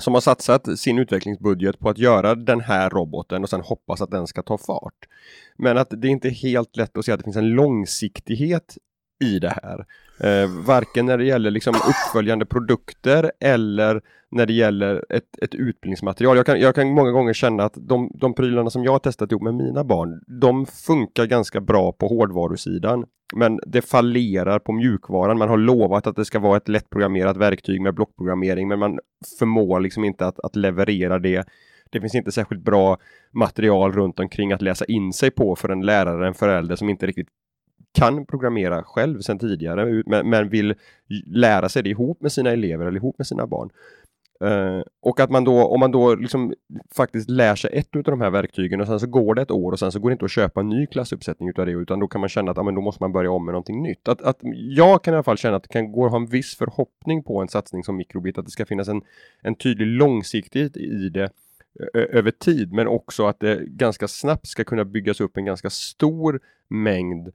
som 0.00 0.14
har 0.14 0.20
satsat 0.20 0.78
sin 0.78 0.98
utvecklingsbudget 0.98 1.78
på 1.78 1.88
att 1.88 1.98
göra 1.98 2.34
den 2.34 2.60
här 2.60 2.90
roboten 2.90 3.42
och 3.42 3.50
sen 3.50 3.60
hoppas 3.60 4.00
att 4.00 4.10
den 4.10 4.26
ska 4.26 4.42
ta 4.42 4.58
fart. 4.58 5.08
Men 5.56 5.78
att 5.78 5.88
det 5.90 6.08
inte 6.08 6.28
är 6.28 6.32
helt 6.32 6.76
lätt 6.76 6.96
att 6.96 7.04
se 7.04 7.12
att 7.12 7.18
det 7.18 7.24
finns 7.24 7.36
en 7.36 7.50
långsiktighet 7.50 8.76
i 9.24 9.38
det 9.38 9.54
här. 9.62 9.86
Eh, 10.20 10.50
varken 10.66 11.06
när 11.06 11.18
det 11.18 11.24
gäller 11.24 11.50
liksom 11.50 11.74
uppföljande 11.74 12.46
produkter 12.46 13.32
eller 13.40 14.02
när 14.30 14.46
det 14.46 14.52
gäller 14.52 15.04
ett, 15.08 15.38
ett 15.42 15.54
utbildningsmaterial. 15.54 16.36
Jag 16.36 16.46
kan, 16.46 16.60
jag 16.60 16.74
kan 16.74 16.88
många 16.88 17.10
gånger 17.10 17.32
känna 17.32 17.64
att 17.64 17.74
de, 17.76 18.10
de 18.14 18.34
prylarna 18.34 18.70
som 18.70 18.84
jag 18.84 18.92
har 18.92 18.98
testat 18.98 19.32
ihop 19.32 19.42
med 19.42 19.54
mina 19.54 19.84
barn, 19.84 20.20
de 20.40 20.66
funkar 20.66 21.26
ganska 21.26 21.60
bra 21.60 21.92
på 21.92 22.08
hårdvarusidan. 22.08 23.04
Men 23.32 23.60
det 23.66 23.82
fallerar 23.82 24.58
på 24.58 24.72
mjukvaran. 24.72 25.38
Man 25.38 25.48
har 25.48 25.56
lovat 25.56 26.06
att 26.06 26.16
det 26.16 26.24
ska 26.24 26.38
vara 26.38 26.56
ett 26.56 26.68
lättprogrammerat 26.68 27.36
verktyg 27.36 27.80
med 27.80 27.94
blockprogrammering, 27.94 28.68
men 28.68 28.78
man 28.78 28.98
förmår 29.38 29.80
liksom 29.80 30.04
inte 30.04 30.26
att, 30.26 30.40
att 30.40 30.56
leverera 30.56 31.18
det. 31.18 31.44
Det 31.90 32.00
finns 32.00 32.14
inte 32.14 32.32
särskilt 32.32 32.62
bra 32.62 32.98
material 33.32 33.92
runt 33.92 34.20
omkring 34.20 34.52
att 34.52 34.62
läsa 34.62 34.84
in 34.84 35.12
sig 35.12 35.30
på 35.30 35.56
för 35.56 35.68
en 35.68 35.80
lärare, 35.80 36.26
en 36.26 36.34
förälder 36.34 36.76
som 36.76 36.88
inte 36.88 37.06
riktigt 37.06 37.28
kan 37.94 38.26
programmera 38.26 38.82
själv 38.82 39.20
sedan 39.20 39.38
tidigare 39.38 40.02
men, 40.06 40.30
men 40.30 40.48
vill 40.48 40.74
lära 41.26 41.68
sig 41.68 41.82
det 41.82 41.90
ihop 41.90 42.20
med 42.20 42.32
sina 42.32 42.50
elever 42.50 42.86
eller 42.86 42.96
ihop 42.96 43.18
med 43.18 43.26
sina 43.26 43.46
barn. 43.46 43.70
Uh, 44.42 44.82
och 45.00 45.20
att 45.20 45.30
man 45.30 45.44
då, 45.44 45.66
om 45.66 45.80
man 45.80 45.90
då 45.90 46.14
liksom 46.14 46.54
faktiskt 46.96 47.30
lär 47.30 47.54
sig 47.54 47.70
ett 47.72 47.96
av 47.96 48.02
de 48.02 48.20
här 48.20 48.30
verktygen 48.30 48.80
och 48.80 48.86
sen 48.86 49.00
så 49.00 49.06
går 49.06 49.34
det 49.34 49.42
ett 49.42 49.50
år 49.50 49.72
och 49.72 49.78
sen 49.78 49.92
så 49.92 49.98
går 49.98 50.10
det 50.10 50.12
inte 50.12 50.24
att 50.24 50.30
köpa 50.30 50.60
en 50.60 50.68
ny 50.68 50.86
klassuppsättning 50.86 51.48
utav 51.48 51.66
det 51.66 51.72
utan 51.72 52.00
då 52.00 52.08
kan 52.08 52.20
man 52.20 52.28
känna 52.28 52.50
att 52.50 52.56
ja, 52.56 52.62
men 52.62 52.74
då 52.74 52.80
måste 52.80 53.02
man 53.02 53.12
börja 53.12 53.30
om 53.30 53.44
med 53.44 53.52
någonting 53.52 53.82
nytt. 53.82 54.08
Att, 54.08 54.22
att 54.22 54.38
jag 54.76 55.04
kan 55.04 55.14
i 55.14 55.16
alla 55.16 55.24
fall 55.24 55.38
känna 55.38 55.56
att 55.56 55.62
det 55.62 55.72
kan 55.72 55.92
gå 55.92 56.04
att 56.04 56.10
ha 56.10 56.18
en 56.18 56.26
viss 56.26 56.56
förhoppning 56.56 57.22
på 57.22 57.42
en 57.42 57.48
satsning 57.48 57.84
som 57.84 57.96
Microbit, 57.96 58.38
att 58.38 58.44
det 58.44 58.50
ska 58.50 58.66
finnas 58.66 58.88
en, 58.88 59.02
en 59.42 59.54
tydlig 59.54 59.86
långsiktighet 59.86 60.76
i 60.76 61.08
det 61.08 61.30
över 61.94 62.30
tid 62.30 62.72
men 62.72 62.86
också 62.86 63.26
att 63.26 63.40
det 63.40 63.66
ganska 63.66 64.08
snabbt 64.08 64.46
ska 64.46 64.64
kunna 64.64 64.84
byggas 64.84 65.20
upp 65.20 65.36
en 65.36 65.44
ganska 65.44 65.70
stor 65.70 66.40
mängd 66.68 67.26
eh, 67.26 67.32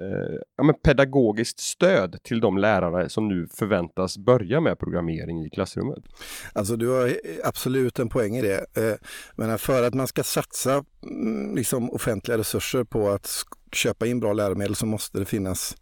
Eh, 0.00 0.38
ja, 0.56 0.64
men 0.64 0.74
pedagogiskt 0.74 1.60
stöd 1.60 2.22
till 2.22 2.40
de 2.40 2.58
lärare 2.58 3.08
som 3.08 3.28
nu 3.28 3.46
förväntas 3.54 4.18
börja 4.18 4.60
med 4.60 4.78
programmering 4.78 5.44
i 5.44 5.50
klassrummet? 5.50 6.04
Alltså 6.52 6.76
du 6.76 6.88
har 6.88 7.16
absolut 7.44 7.98
en 7.98 8.08
poäng 8.08 8.36
i 8.36 8.42
det. 8.42 8.58
Eh, 8.58 8.94
men 9.36 9.58
för 9.58 9.86
att 9.86 9.94
man 9.94 10.06
ska 10.06 10.22
satsa 10.22 10.84
mm, 11.02 11.56
liksom, 11.56 11.90
offentliga 11.90 12.38
resurser 12.38 12.84
på 12.84 13.08
att 13.08 13.28
köpa 13.72 14.06
in 14.06 14.20
bra 14.20 14.32
läromedel 14.32 14.74
så 14.74 14.86
måste 14.86 15.18
det 15.18 15.24
finnas 15.24 15.76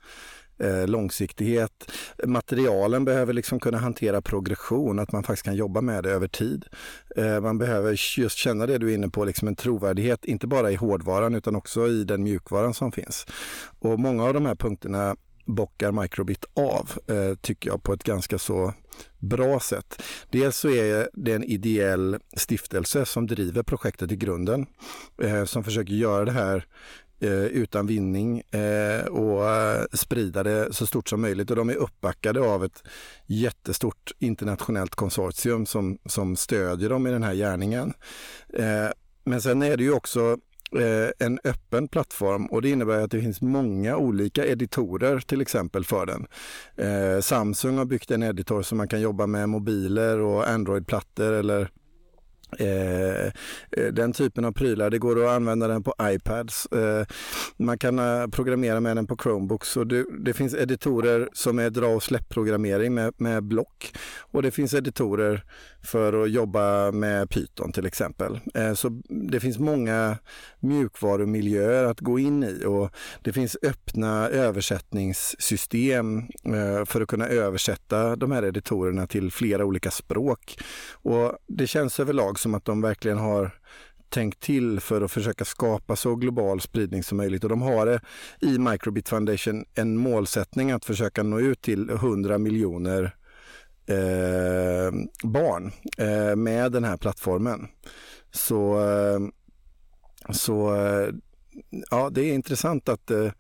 Eh, 0.61 0.87
långsiktighet. 0.87 1.93
Materialen 2.27 3.05
behöver 3.05 3.33
liksom 3.33 3.61
kunna 3.61 3.79
hantera 3.79 4.23
progression, 4.23 4.99
att 4.99 5.13
man 5.13 5.23
faktiskt 5.23 5.45
kan 5.45 5.57
jobba 5.57 5.81
med 5.81 6.05
det 6.05 6.11
över 6.11 6.29
tid. 6.29 6.65
Eh, 7.17 7.41
man 7.41 7.59
behöver 7.59 8.19
just 8.19 8.37
känna 8.37 8.67
det 8.67 8.79
du 8.79 8.91
är 8.91 8.95
inne 8.95 9.09
på, 9.09 9.25
liksom 9.25 9.49
en 9.49 9.57
trovärdighet, 9.57 10.25
inte 10.25 10.47
bara 10.47 10.71
i 10.71 10.75
hårdvaran 10.75 11.35
utan 11.35 11.57
också 11.57 11.89
i 11.89 12.05
den 12.05 12.23
mjukvaran 12.23 12.75
som 12.75 12.93
finns. 12.93 13.27
Och 13.79 13.99
många 13.99 14.25
av 14.25 14.35
de 14.35 14.47
här 14.47 14.55
punkterna 14.55 15.17
bockar 15.47 15.93
Microbit 15.93 16.45
av, 16.55 16.91
eh, 17.07 17.35
tycker 17.41 17.71
jag, 17.71 17.83
på 17.83 17.93
ett 17.93 18.05
ganska 18.05 18.39
så 18.39 18.75
bra 19.19 19.61
sätt. 19.61 20.03
Dels 20.31 20.57
så 20.57 20.71
är 20.71 21.09
det 21.13 21.33
en 21.33 21.45
ideell 21.45 22.19
stiftelse 22.37 23.05
som 23.05 23.27
driver 23.27 23.63
projektet 23.63 24.13
i 24.13 24.17
grunden, 24.17 24.67
eh, 25.23 25.45
som 25.45 25.65
försöker 25.65 25.93
göra 25.93 26.25
det 26.25 26.33
här 26.33 26.67
Eh, 27.21 27.45
utan 27.45 27.87
vinning 27.87 28.43
eh, 28.51 29.07
och 29.07 29.51
eh, 29.51 29.85
sprida 29.93 30.43
det 30.43 30.73
så 30.73 30.87
stort 30.87 31.09
som 31.09 31.21
möjligt. 31.21 31.51
Och 31.51 31.57
de 31.57 31.69
är 31.69 31.75
uppbackade 31.75 32.41
av 32.41 32.65
ett 32.65 32.83
jättestort 33.27 34.13
internationellt 34.19 34.95
konsortium 34.95 35.67
som, 35.67 35.99
som 36.07 36.37
stödjer 36.37 36.89
dem 36.89 37.07
i 37.07 37.11
den 37.11 37.23
här 37.23 37.35
gärningen. 37.35 37.93
Eh, 38.55 38.89
men 39.25 39.41
sen 39.41 39.63
är 39.63 39.77
det 39.77 39.83
ju 39.83 39.93
också 39.93 40.39
en 41.19 41.41
öppen 41.45 41.89
plattform 41.89 42.47
och 42.47 42.63
det 42.63 42.71
innebär 42.71 43.01
att 43.01 43.11
det 43.11 43.21
finns 43.21 43.41
många 43.41 43.97
olika 43.97 44.47
editorer 44.47 45.21
till 45.21 45.41
exempel 45.41 45.85
för 45.85 46.07
den. 46.07 46.27
Samsung 47.23 47.79
har 47.79 47.85
byggt 47.85 48.11
en 48.11 48.23
editor 48.23 48.63
som 48.63 48.79
man 48.79 48.89
kan 48.89 49.01
jobba 49.01 49.27
med 49.27 49.49
mobiler 49.49 50.19
och 50.19 50.49
Android-plattor 50.49 51.33
eller 51.33 51.71
Eh, 52.59 53.27
eh, 53.27 53.93
den 53.93 54.13
typen 54.13 54.45
av 54.45 54.53
prylar. 54.53 54.91
Det 54.91 54.99
går 54.99 55.25
att 55.25 55.31
använda 55.31 55.69
den 55.69 55.83
på 55.83 55.95
iPads. 56.03 56.67
Eh, 56.67 57.07
man 57.57 57.79
kan 57.79 57.99
eh, 57.99 58.27
programmera 58.27 58.81
med 58.81 58.97
den 58.97 59.07
på 59.07 59.17
Chromebooks. 59.17 59.77
Och 59.77 59.87
det, 59.87 60.05
det, 60.25 60.33
finns 60.33 60.55
editorer 60.55 61.29
som 61.33 61.59
är 61.59 61.71
dra 61.71 61.87
och 61.87 62.03
släpp-programmering 62.03 62.95
med, 62.95 63.15
med 63.17 63.45
block. 63.45 63.93
Och 64.19 64.43
det 64.43 64.51
finns 64.51 64.75
editorer 64.75 65.45
för 65.83 66.23
att 66.23 66.31
jobba 66.31 66.93
med 66.93 67.31
Python 67.31 67.73
till 67.73 67.87
exempel. 67.87 68.41
Eh, 68.55 68.75
så 68.75 69.03
det 69.09 69.41
finns 69.41 69.59
många 69.59 70.19
mjukvarumiljöer 70.61 71.85
att 71.85 72.01
gå 72.01 72.19
in 72.19 72.45
i 72.45 72.65
och 72.65 72.91
det 73.23 73.33
finns 73.33 73.57
öppna 73.63 74.29
översättningssystem 74.29 76.19
eh, 76.45 76.85
för 76.85 77.01
att 77.01 77.09
kunna 77.09 77.29
översätta 77.29 78.17
de 78.17 78.33
här 78.33 78.45
editorerna 78.45 79.07
till 79.07 79.33
flera 79.33 79.65
olika 79.65 79.91
språk. 79.91 80.59
Och 80.93 81.39
det 81.47 81.67
känns 81.67 82.01
överlag 82.01 82.39
som 82.39 82.55
att 82.55 82.65
de 82.65 82.81
verkligen 82.81 83.19
har 83.19 83.51
tänkt 84.09 84.41
till 84.41 84.81
för 84.81 85.03
att 85.03 85.13
försöka 85.13 85.45
skapa 85.45 85.97
så 85.97 86.15
global 86.15 86.61
spridning 86.61 87.03
som 87.03 87.17
möjligt. 87.17 87.45
Och 87.45 87.51
de 87.51 87.63
har 87.63 88.01
i 88.41 88.59
Microbit 88.59 89.09
Foundation 89.09 89.65
en 89.75 89.97
målsättning 89.97 90.71
att 90.71 90.85
försöka 90.85 91.23
nå 91.23 91.41
ut 91.41 91.63
till 91.63 91.91
100 91.91 92.39
miljoner 92.39 93.15
eh, 93.89 94.93
barn 95.23 95.73
eh, 95.99 96.37
med 96.37 96.73
den 96.73 96.85
här 96.85 96.97
plattformen. 96.97 97.69
Så, 98.31 98.81
eh, 98.81 99.21
så 100.33 100.75
eh, 100.75 101.09
ja, 101.91 102.11
det 102.11 102.21
är 102.21 102.35
intressant 102.35 102.89
att, 102.89 103.11
eh, 103.11 103.31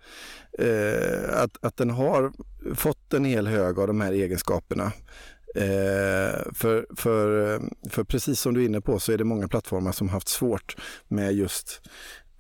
eh, 0.59 1.43
att, 1.43 1.65
att 1.65 1.77
den 1.77 1.91
har 1.91 2.33
fått 2.75 3.15
en 3.15 3.25
hel 3.25 3.47
hög 3.47 3.79
av 3.79 3.87
de 3.87 4.01
här 4.01 4.13
egenskaperna. 4.13 4.93
Eh, 5.55 6.53
för, 6.53 6.97
för, 6.97 7.61
för 7.91 8.05
precis 8.05 8.41
som 8.41 8.55
du 8.55 8.63
är 8.63 8.67
inne 8.67 8.81
på 8.81 8.99
så 8.99 9.13
är 9.13 9.19
det 9.19 9.25
många 9.25 9.49
plattformar 9.49 9.93
som 9.93 10.09
haft 10.09 10.29
svårt 10.29 10.77
med 11.09 11.35
just 11.35 11.83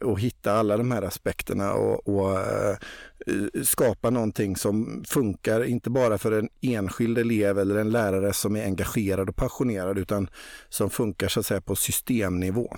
och 0.00 0.20
hitta 0.20 0.52
alla 0.52 0.76
de 0.76 0.90
här 0.90 1.02
aspekterna 1.02 1.72
och, 1.72 2.08
och 2.08 2.30
uh, 2.30 3.62
skapa 3.62 4.10
någonting 4.10 4.56
som 4.56 5.04
funkar, 5.06 5.64
inte 5.64 5.90
bara 5.90 6.18
för 6.18 6.32
en 6.32 6.48
enskild 6.60 7.18
elev 7.18 7.58
eller 7.58 7.76
en 7.76 7.90
lärare 7.90 8.32
som 8.32 8.56
är 8.56 8.64
engagerad 8.64 9.28
och 9.28 9.36
passionerad, 9.36 9.98
utan 9.98 10.28
som 10.68 10.90
funkar 10.90 11.28
så 11.28 11.40
att 11.40 11.46
säga 11.46 11.60
på 11.60 11.76
systemnivå. 11.76 12.76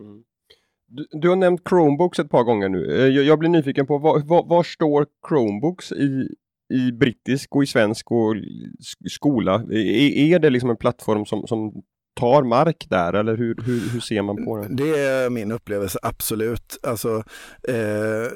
Mm. 0.00 0.22
Du, 0.90 1.06
du, 1.10 1.28
har 1.28 1.36
nämnt 1.36 1.68
Chromebooks 1.68 2.18
ett 2.18 2.30
par 2.30 2.42
gånger 2.42 2.68
nu. 2.68 3.00
Eh, 3.00 3.06
jag, 3.06 3.24
jag 3.24 3.38
blir 3.38 3.48
nyfiken 3.48 3.86
på 3.86 3.98
var, 3.98 4.20
var, 4.20 4.48
var, 4.48 4.62
står 4.62 5.06
Chromebooks 5.28 5.92
i, 5.92 6.28
i 6.74 6.92
brittisk 6.92 7.56
och 7.56 7.62
i 7.62 7.66
svensk 7.66 8.10
och 8.10 8.34
skola? 9.10 9.54
Är, 9.54 10.34
är 10.34 10.38
det 10.38 10.50
liksom 10.50 10.70
en 10.70 10.76
plattform 10.76 11.26
som, 11.26 11.46
som 11.46 11.82
tar 12.18 12.42
mark 12.42 12.86
där 12.88 13.12
eller 13.12 13.36
hur, 13.36 13.56
hur, 13.64 13.88
hur 13.88 14.00
ser 14.00 14.22
man 14.22 14.44
på 14.44 14.56
det? 14.56 14.68
Det 14.70 14.98
är 15.00 15.30
min 15.30 15.52
upplevelse, 15.52 15.98
absolut. 16.02 16.78
Alltså, 16.82 17.16
eh, 17.68 18.32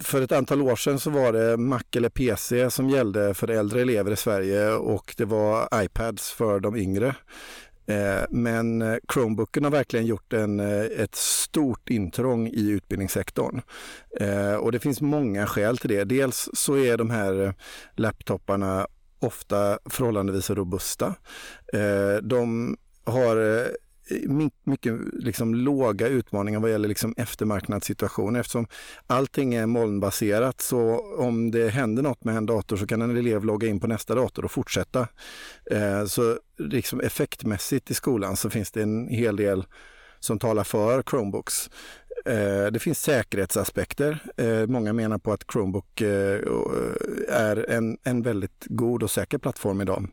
för 0.00 0.22
ett 0.22 0.32
antal 0.32 0.62
år 0.62 0.76
sedan 0.76 0.98
så 0.98 1.10
var 1.10 1.32
det 1.32 1.56
Mac 1.56 1.82
eller 1.96 2.08
PC 2.08 2.70
som 2.70 2.90
gällde 2.90 3.34
för 3.34 3.50
äldre 3.50 3.80
elever 3.80 4.12
i 4.12 4.16
Sverige 4.16 4.70
och 4.70 5.14
det 5.16 5.24
var 5.24 5.68
iPads 5.82 6.30
för 6.30 6.60
de 6.60 6.76
yngre. 6.76 7.14
Eh, 7.86 8.24
men 8.30 8.98
Chromebooken 9.12 9.64
har 9.64 9.70
verkligen 9.70 10.06
gjort 10.06 10.32
en, 10.32 10.60
eh, 10.60 10.84
ett 10.84 11.14
stort 11.14 11.90
intrång 11.90 12.48
i 12.48 12.70
utbildningssektorn. 12.70 13.60
Eh, 14.20 14.54
och 14.54 14.72
det 14.72 14.78
finns 14.78 15.00
många 15.00 15.46
skäl 15.46 15.78
till 15.78 15.90
det. 15.90 16.04
Dels 16.04 16.48
så 16.52 16.76
är 16.76 16.96
de 16.96 17.10
här 17.10 17.54
laptoparna 17.96 18.86
ofta 19.26 19.78
förhållandevis 19.84 20.50
robusta. 20.50 21.14
Eh, 21.72 22.22
de 22.22 22.76
har 23.04 23.60
eh, 23.60 23.66
mycket 24.64 24.94
liksom 25.12 25.54
låga 25.54 26.08
utmaningar 26.08 26.60
vad 26.60 26.70
gäller 26.70 26.88
liksom 26.88 27.14
eftermarknadssituationer 27.16 28.40
eftersom 28.40 28.66
allting 29.06 29.54
är 29.54 29.66
molnbaserat 29.66 30.60
så 30.60 31.00
om 31.18 31.50
det 31.50 31.68
händer 31.68 32.02
något 32.02 32.24
med 32.24 32.36
en 32.36 32.46
dator 32.46 32.76
så 32.76 32.86
kan 32.86 33.02
en 33.02 33.16
elev 33.16 33.44
logga 33.44 33.68
in 33.68 33.80
på 33.80 33.86
nästa 33.86 34.14
dator 34.14 34.44
och 34.44 34.50
fortsätta. 34.50 35.08
Eh, 35.70 36.04
så 36.04 36.38
liksom 36.58 37.00
effektmässigt 37.00 37.90
i 37.90 37.94
skolan 37.94 38.36
så 38.36 38.50
finns 38.50 38.70
det 38.70 38.82
en 38.82 39.08
hel 39.08 39.36
del 39.36 39.64
som 40.20 40.38
talar 40.38 40.64
för 40.64 41.02
Chromebooks. 41.02 41.70
Eh, 42.26 42.66
det 42.66 42.78
finns 42.78 43.02
säkerhetsaspekter. 43.02 44.18
Eh, 44.36 44.66
många 44.66 44.92
menar 44.92 45.18
på 45.18 45.32
att 45.32 45.44
Chromebook 45.52 46.00
eh, 46.00 46.40
är 47.28 47.70
en, 47.70 47.98
en 48.02 48.22
väldigt 48.22 48.64
god 48.66 49.02
och 49.02 49.10
säker 49.10 49.38
plattform 49.38 49.80
idag. 49.80 50.08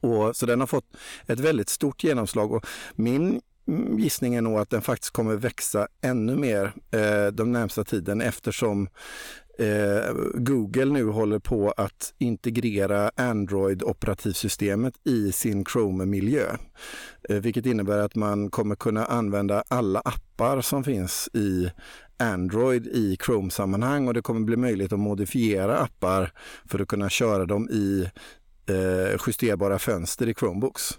Och, 0.00 0.36
så 0.36 0.46
den 0.46 0.60
har 0.60 0.66
fått 0.66 0.96
ett 1.26 1.40
väldigt 1.40 1.68
stort 1.68 2.04
genomslag 2.04 2.52
och 2.52 2.66
min 2.94 3.40
mm, 3.68 3.98
gissning 3.98 4.34
är 4.34 4.42
nog 4.42 4.58
att 4.58 4.70
den 4.70 4.82
faktiskt 4.82 5.12
kommer 5.12 5.36
växa 5.36 5.88
ännu 6.00 6.36
mer 6.36 6.72
eh, 6.90 7.26
de 7.26 7.52
närmsta 7.52 7.84
tiden 7.84 8.20
eftersom 8.20 8.88
eh, 9.58 10.14
Google 10.34 10.84
nu 10.84 11.04
håller 11.04 11.38
på 11.38 11.70
att 11.76 12.14
integrera 12.18 13.10
Android-operativsystemet 13.16 14.94
i 15.04 15.32
sin 15.32 15.64
Chrome-miljö. 15.64 16.56
Eh, 17.28 17.36
vilket 17.36 17.66
innebär 17.66 17.98
att 17.98 18.14
man 18.14 18.50
kommer 18.50 18.74
kunna 18.74 19.04
använda 19.04 19.64
alla 19.68 20.00
appar 20.00 20.60
som 20.60 20.84
finns 20.84 21.28
i 21.32 21.70
Android 22.16 22.86
i 22.86 23.16
Chrome-sammanhang 23.26 24.08
och 24.08 24.14
det 24.14 24.22
kommer 24.22 24.40
bli 24.40 24.56
möjligt 24.56 24.92
att 24.92 24.98
modifiera 24.98 25.78
appar 25.78 26.32
för 26.66 26.78
att 26.78 26.88
kunna 26.88 27.08
köra 27.08 27.44
dem 27.44 27.68
i 27.70 28.10
eh, 28.66 29.20
justerbara 29.26 29.78
fönster 29.78 30.28
i 30.28 30.34
Chromebooks. 30.34 30.98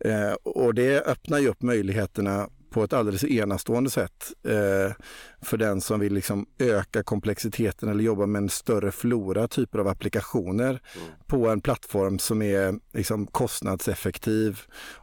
Eh, 0.00 0.32
och 0.32 0.74
det 0.74 1.00
öppnar 1.00 1.38
ju 1.38 1.48
upp 1.48 1.62
möjligheterna 1.62 2.48
på 2.72 2.84
ett 2.84 2.92
alldeles 2.92 3.24
enastående 3.24 3.90
sätt 3.90 4.32
eh, 4.44 4.94
för 5.42 5.56
den 5.56 5.80
som 5.80 6.00
vill 6.00 6.14
liksom 6.14 6.46
öka 6.58 7.02
komplexiteten 7.02 7.88
eller 7.88 8.04
jobba 8.04 8.26
med 8.26 8.42
en 8.42 8.48
större 8.48 8.92
flora 8.92 9.48
typer 9.48 9.78
av 9.78 9.88
applikationer 9.88 10.68
mm. 10.68 11.08
på 11.26 11.48
en 11.48 11.60
plattform 11.60 12.18
som 12.18 12.42
är 12.42 12.74
liksom 12.92 13.26
kostnadseffektiv 13.26 14.60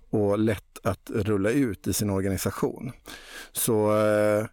och 0.10 0.40
lätt 0.40 0.64
att 0.84 1.10
rulla 1.10 1.50
ut 1.50 1.88
i 1.88 1.94
sin 1.94 2.10
organisation. 2.10 2.92
Så, 3.52 3.98
eh, 3.98 4.46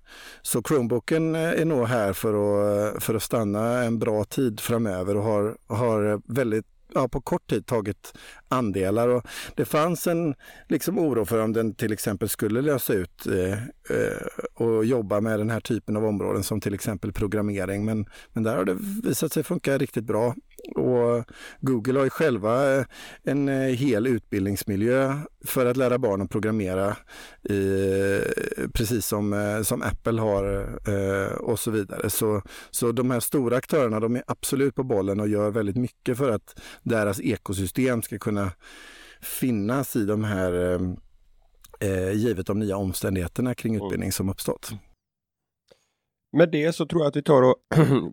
så 0.42 0.62
Chromebooken 0.62 1.34
är 1.34 1.64
nog 1.64 1.86
här 1.86 2.12
för 2.12 2.28
att, 2.28 3.02
för 3.02 3.14
att 3.14 3.22
stanna 3.22 3.82
en 3.82 3.98
bra 3.98 4.24
tid 4.24 4.60
framöver 4.60 5.16
och 5.16 5.22
har, 5.22 5.56
har 5.66 6.22
väldigt 6.32 6.75
ja, 6.94 7.08
på 7.08 7.20
kort 7.20 7.50
tid 7.50 7.66
tagit 7.66 8.12
andelar. 8.48 9.08
Och 9.08 9.26
det 9.54 9.64
fanns 9.64 10.06
en 10.06 10.34
liksom, 10.68 10.98
oro 10.98 11.24
för 11.24 11.42
om 11.42 11.52
den 11.52 11.74
till 11.74 11.92
exempel 11.92 12.28
skulle 12.28 12.60
lösa 12.60 12.92
ut 12.92 13.26
eh, 13.26 13.52
eh, 13.96 14.26
och 14.54 14.84
jobba 14.84 15.20
med 15.20 15.38
den 15.38 15.50
här 15.50 15.60
typen 15.60 15.96
av 15.96 16.04
områden 16.04 16.42
som 16.42 16.60
till 16.60 16.74
exempel 16.74 17.12
programmering. 17.12 17.84
Men, 17.84 18.06
men 18.32 18.42
där 18.42 18.56
har 18.56 18.64
det 18.64 18.76
visat 19.02 19.32
sig 19.32 19.42
funka 19.42 19.78
riktigt 19.78 20.04
bra 20.04 20.34
och 20.74 21.24
Google 21.60 21.98
har 21.98 22.04
ju 22.04 22.10
själva 22.10 22.84
en 23.22 23.48
hel 23.74 24.06
utbildningsmiljö 24.06 25.18
för 25.44 25.66
att 25.66 25.76
lära 25.76 25.98
barn 25.98 26.22
att 26.22 26.30
programmera, 26.30 26.96
precis 28.72 29.06
som, 29.06 29.60
som 29.64 29.82
Apple 29.82 30.20
har 30.20 30.44
och 31.40 31.58
så 31.58 31.70
vidare. 31.70 32.10
Så, 32.10 32.42
så 32.70 32.92
de 32.92 33.10
här 33.10 33.20
stora 33.20 33.56
aktörerna 33.56 34.00
de 34.00 34.16
är 34.16 34.22
absolut 34.26 34.74
på 34.74 34.82
bollen 34.82 35.20
och 35.20 35.28
gör 35.28 35.50
väldigt 35.50 35.76
mycket 35.76 36.18
för 36.18 36.30
att 36.30 36.60
deras 36.82 37.20
ekosystem 37.20 38.02
ska 38.02 38.18
kunna 38.18 38.50
finnas 39.20 39.96
i 39.96 40.04
de 40.04 40.24
här 40.24 40.80
eh, 41.80 42.12
givet 42.12 42.46
de 42.46 42.58
nya 42.58 42.76
omständigheterna 42.76 43.54
kring 43.54 43.74
mm. 43.74 43.86
utbildning 43.86 44.12
som 44.12 44.28
uppstått. 44.28 44.72
Med 46.36 46.48
det 46.48 46.72
så 46.72 46.86
tror 46.86 47.02
jag 47.02 47.08
att 47.08 47.16
vi 47.16 47.22
tar 47.22 47.42
och 47.42 47.56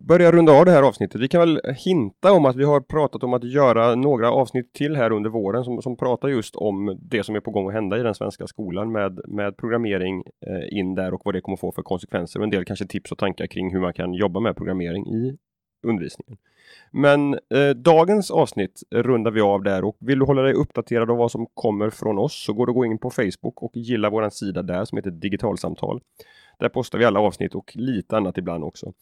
börjar 0.00 0.32
runda 0.32 0.52
av 0.52 0.64
det 0.64 0.70
här 0.70 0.82
avsnittet. 0.82 1.20
Vi 1.20 1.28
kan 1.28 1.40
väl 1.40 1.60
hinta 1.76 2.32
om 2.32 2.44
att 2.44 2.56
vi 2.56 2.64
har 2.64 2.80
pratat 2.80 3.24
om 3.24 3.34
att 3.34 3.44
göra 3.44 3.94
några 3.94 4.30
avsnitt 4.30 4.72
till 4.72 4.96
här 4.96 5.12
under 5.12 5.30
våren 5.30 5.64
som, 5.64 5.82
som 5.82 5.96
pratar 5.96 6.28
just 6.28 6.56
om 6.56 6.98
det 7.00 7.22
som 7.22 7.36
är 7.36 7.40
på 7.40 7.50
gång 7.50 7.68
att 7.68 7.74
hända 7.74 7.98
i 7.98 8.02
den 8.02 8.14
svenska 8.14 8.46
skolan 8.46 8.92
med, 8.92 9.20
med 9.28 9.56
programmering 9.56 10.22
eh, 10.46 10.78
in 10.78 10.94
där 10.94 11.14
och 11.14 11.20
vad 11.24 11.34
det 11.34 11.40
kommer 11.40 11.56
få 11.56 11.72
för 11.72 11.82
konsekvenser 11.82 12.40
och 12.40 12.44
en 12.44 12.50
del 12.50 12.64
kanske 12.64 12.86
tips 12.86 13.12
och 13.12 13.18
tankar 13.18 13.46
kring 13.46 13.72
hur 13.72 13.80
man 13.80 13.92
kan 13.92 14.14
jobba 14.14 14.40
med 14.40 14.56
programmering 14.56 15.06
i 15.06 15.36
undervisningen. 15.86 16.36
Men 16.90 17.34
eh, 17.34 17.70
dagens 17.76 18.30
avsnitt 18.30 18.82
rundar 18.90 19.30
vi 19.30 19.40
av 19.40 19.62
där 19.62 19.84
och 19.84 19.96
vill 20.00 20.18
du 20.18 20.24
hålla 20.24 20.42
dig 20.42 20.52
uppdaterad 20.52 21.10
av 21.10 21.16
vad 21.16 21.30
som 21.30 21.46
kommer 21.54 21.90
från 21.90 22.18
oss 22.18 22.44
så 22.44 22.52
går 22.52 22.66
det 22.66 22.70
att 22.70 22.76
gå 22.76 22.84
in 22.84 22.98
på 22.98 23.10
Facebook 23.10 23.62
och 23.62 23.76
gilla 23.76 24.10
våran 24.10 24.30
sida 24.30 24.62
där 24.62 24.84
som 24.84 24.98
heter 24.98 25.10
Digitalsamtal. 25.10 26.00
Där 26.58 26.68
postar 26.68 26.98
vi 26.98 27.04
alla 27.04 27.20
avsnitt 27.20 27.54
och 27.54 27.72
lite 27.74 28.16
annat 28.16 28.38
ibland 28.38 28.64
också. 28.64 28.92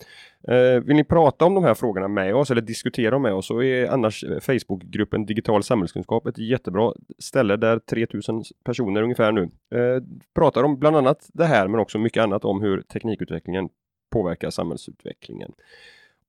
Eh, 0.49 0.81
vill 0.85 0.97
ni 0.97 1.05
prata 1.05 1.45
om 1.45 1.55
de 1.55 1.65
här 1.65 1.75
frågorna 1.75 2.09
med 2.09 2.35
oss 2.35 2.51
eller 2.51 2.61
diskutera 2.61 3.19
med 3.19 3.35
oss 3.35 3.47
så 3.47 3.63
är 3.63 3.87
annars 3.87 4.25
eh, 4.25 4.41
Facebookgruppen 4.41 5.27
Digital 5.27 5.63
samhällskunskap 5.63 6.27
ett 6.27 6.39
jättebra 6.39 6.93
ställe 7.19 7.57
där 7.57 7.79
3000 7.79 8.43
personer 8.65 9.03
ungefär 9.03 9.33
nu 9.33 9.43
eh, 9.43 10.03
pratar 10.35 10.63
om 10.63 10.79
bland 10.79 10.97
annat 10.97 11.31
det 11.33 11.45
här 11.45 11.69
men 11.69 11.81
också 11.81 11.99
mycket 11.99 12.23
annat 12.23 12.45
om 12.45 12.61
hur 12.61 12.83
teknikutvecklingen 12.83 13.69
påverkar 14.11 14.51
samhällsutvecklingen. 14.51 15.53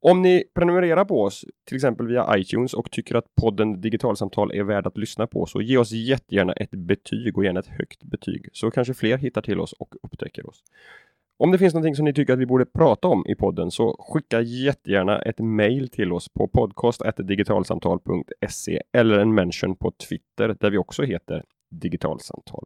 Om 0.06 0.22
ni 0.22 0.44
prenumererar 0.54 1.06
på 1.06 1.24
oss, 1.24 1.46
till 1.66 1.76
exempel 1.76 2.08
via 2.08 2.38
iTunes 2.38 2.74
och 2.74 2.92
tycker 2.92 3.16
att 3.16 3.36
podden 3.36 3.82
Digitalsamtal 3.82 4.52
är 4.52 4.64
värd 4.64 4.88
att 4.88 4.98
lyssna 4.98 5.28
på 5.28 5.46
så 5.46 5.62
ge 5.62 5.78
oss 5.78 5.92
jättegärna 5.92 6.54
ett 6.54 6.72
betyg 6.72 7.38
och 7.38 7.46
gärna 7.46 7.60
ett 7.60 7.68
högt 7.68 8.04
betyg 8.04 8.50
så 8.54 8.72
kanske 8.72 8.94
fler 8.94 9.18
hittar 9.18 9.42
till 9.42 9.60
oss 9.60 9.74
och 9.74 9.96
upptäcker 10.04 10.50
oss. 10.50 10.64
Om 11.44 11.52
det 11.52 11.58
finns 11.58 11.74
någonting 11.74 11.96
som 11.96 12.06
ni 12.06 12.14
tycker 12.14 12.34
att 12.34 12.40
vi 12.40 12.46
borde 12.46 12.66
prata 12.66 13.08
om 13.08 13.26
i 13.28 13.36
podden 13.36 13.72
så 13.72 13.96
skicka 14.00 14.42
jättegärna 14.42 15.22
ett 15.22 15.40
mejl 15.40 15.90
till 15.90 16.14
oss 16.14 16.30
på 16.30 16.48
podcast.digitalsamtal.se 16.48 18.82
eller 18.92 19.20
en 19.20 19.34
mention 19.34 19.76
på 19.76 19.92
Twitter 19.92 20.56
där 20.60 20.70
vi 20.70 20.78
också 20.78 21.04
heter 21.04 21.44
Digitalsamtal. 21.70 22.66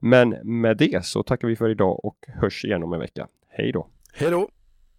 Men 0.00 0.36
med 0.42 0.76
det 0.76 1.04
så 1.04 1.22
tackar 1.22 1.48
vi 1.48 1.56
för 1.56 1.70
idag 1.70 2.04
och 2.04 2.16
hörs 2.26 2.64
igen 2.64 2.82
om 2.82 2.92
en 2.92 3.00
vecka. 3.00 3.28
Hej 3.48 3.72
då! 3.72 3.86
Hej 4.14 4.30
då! 4.30 4.48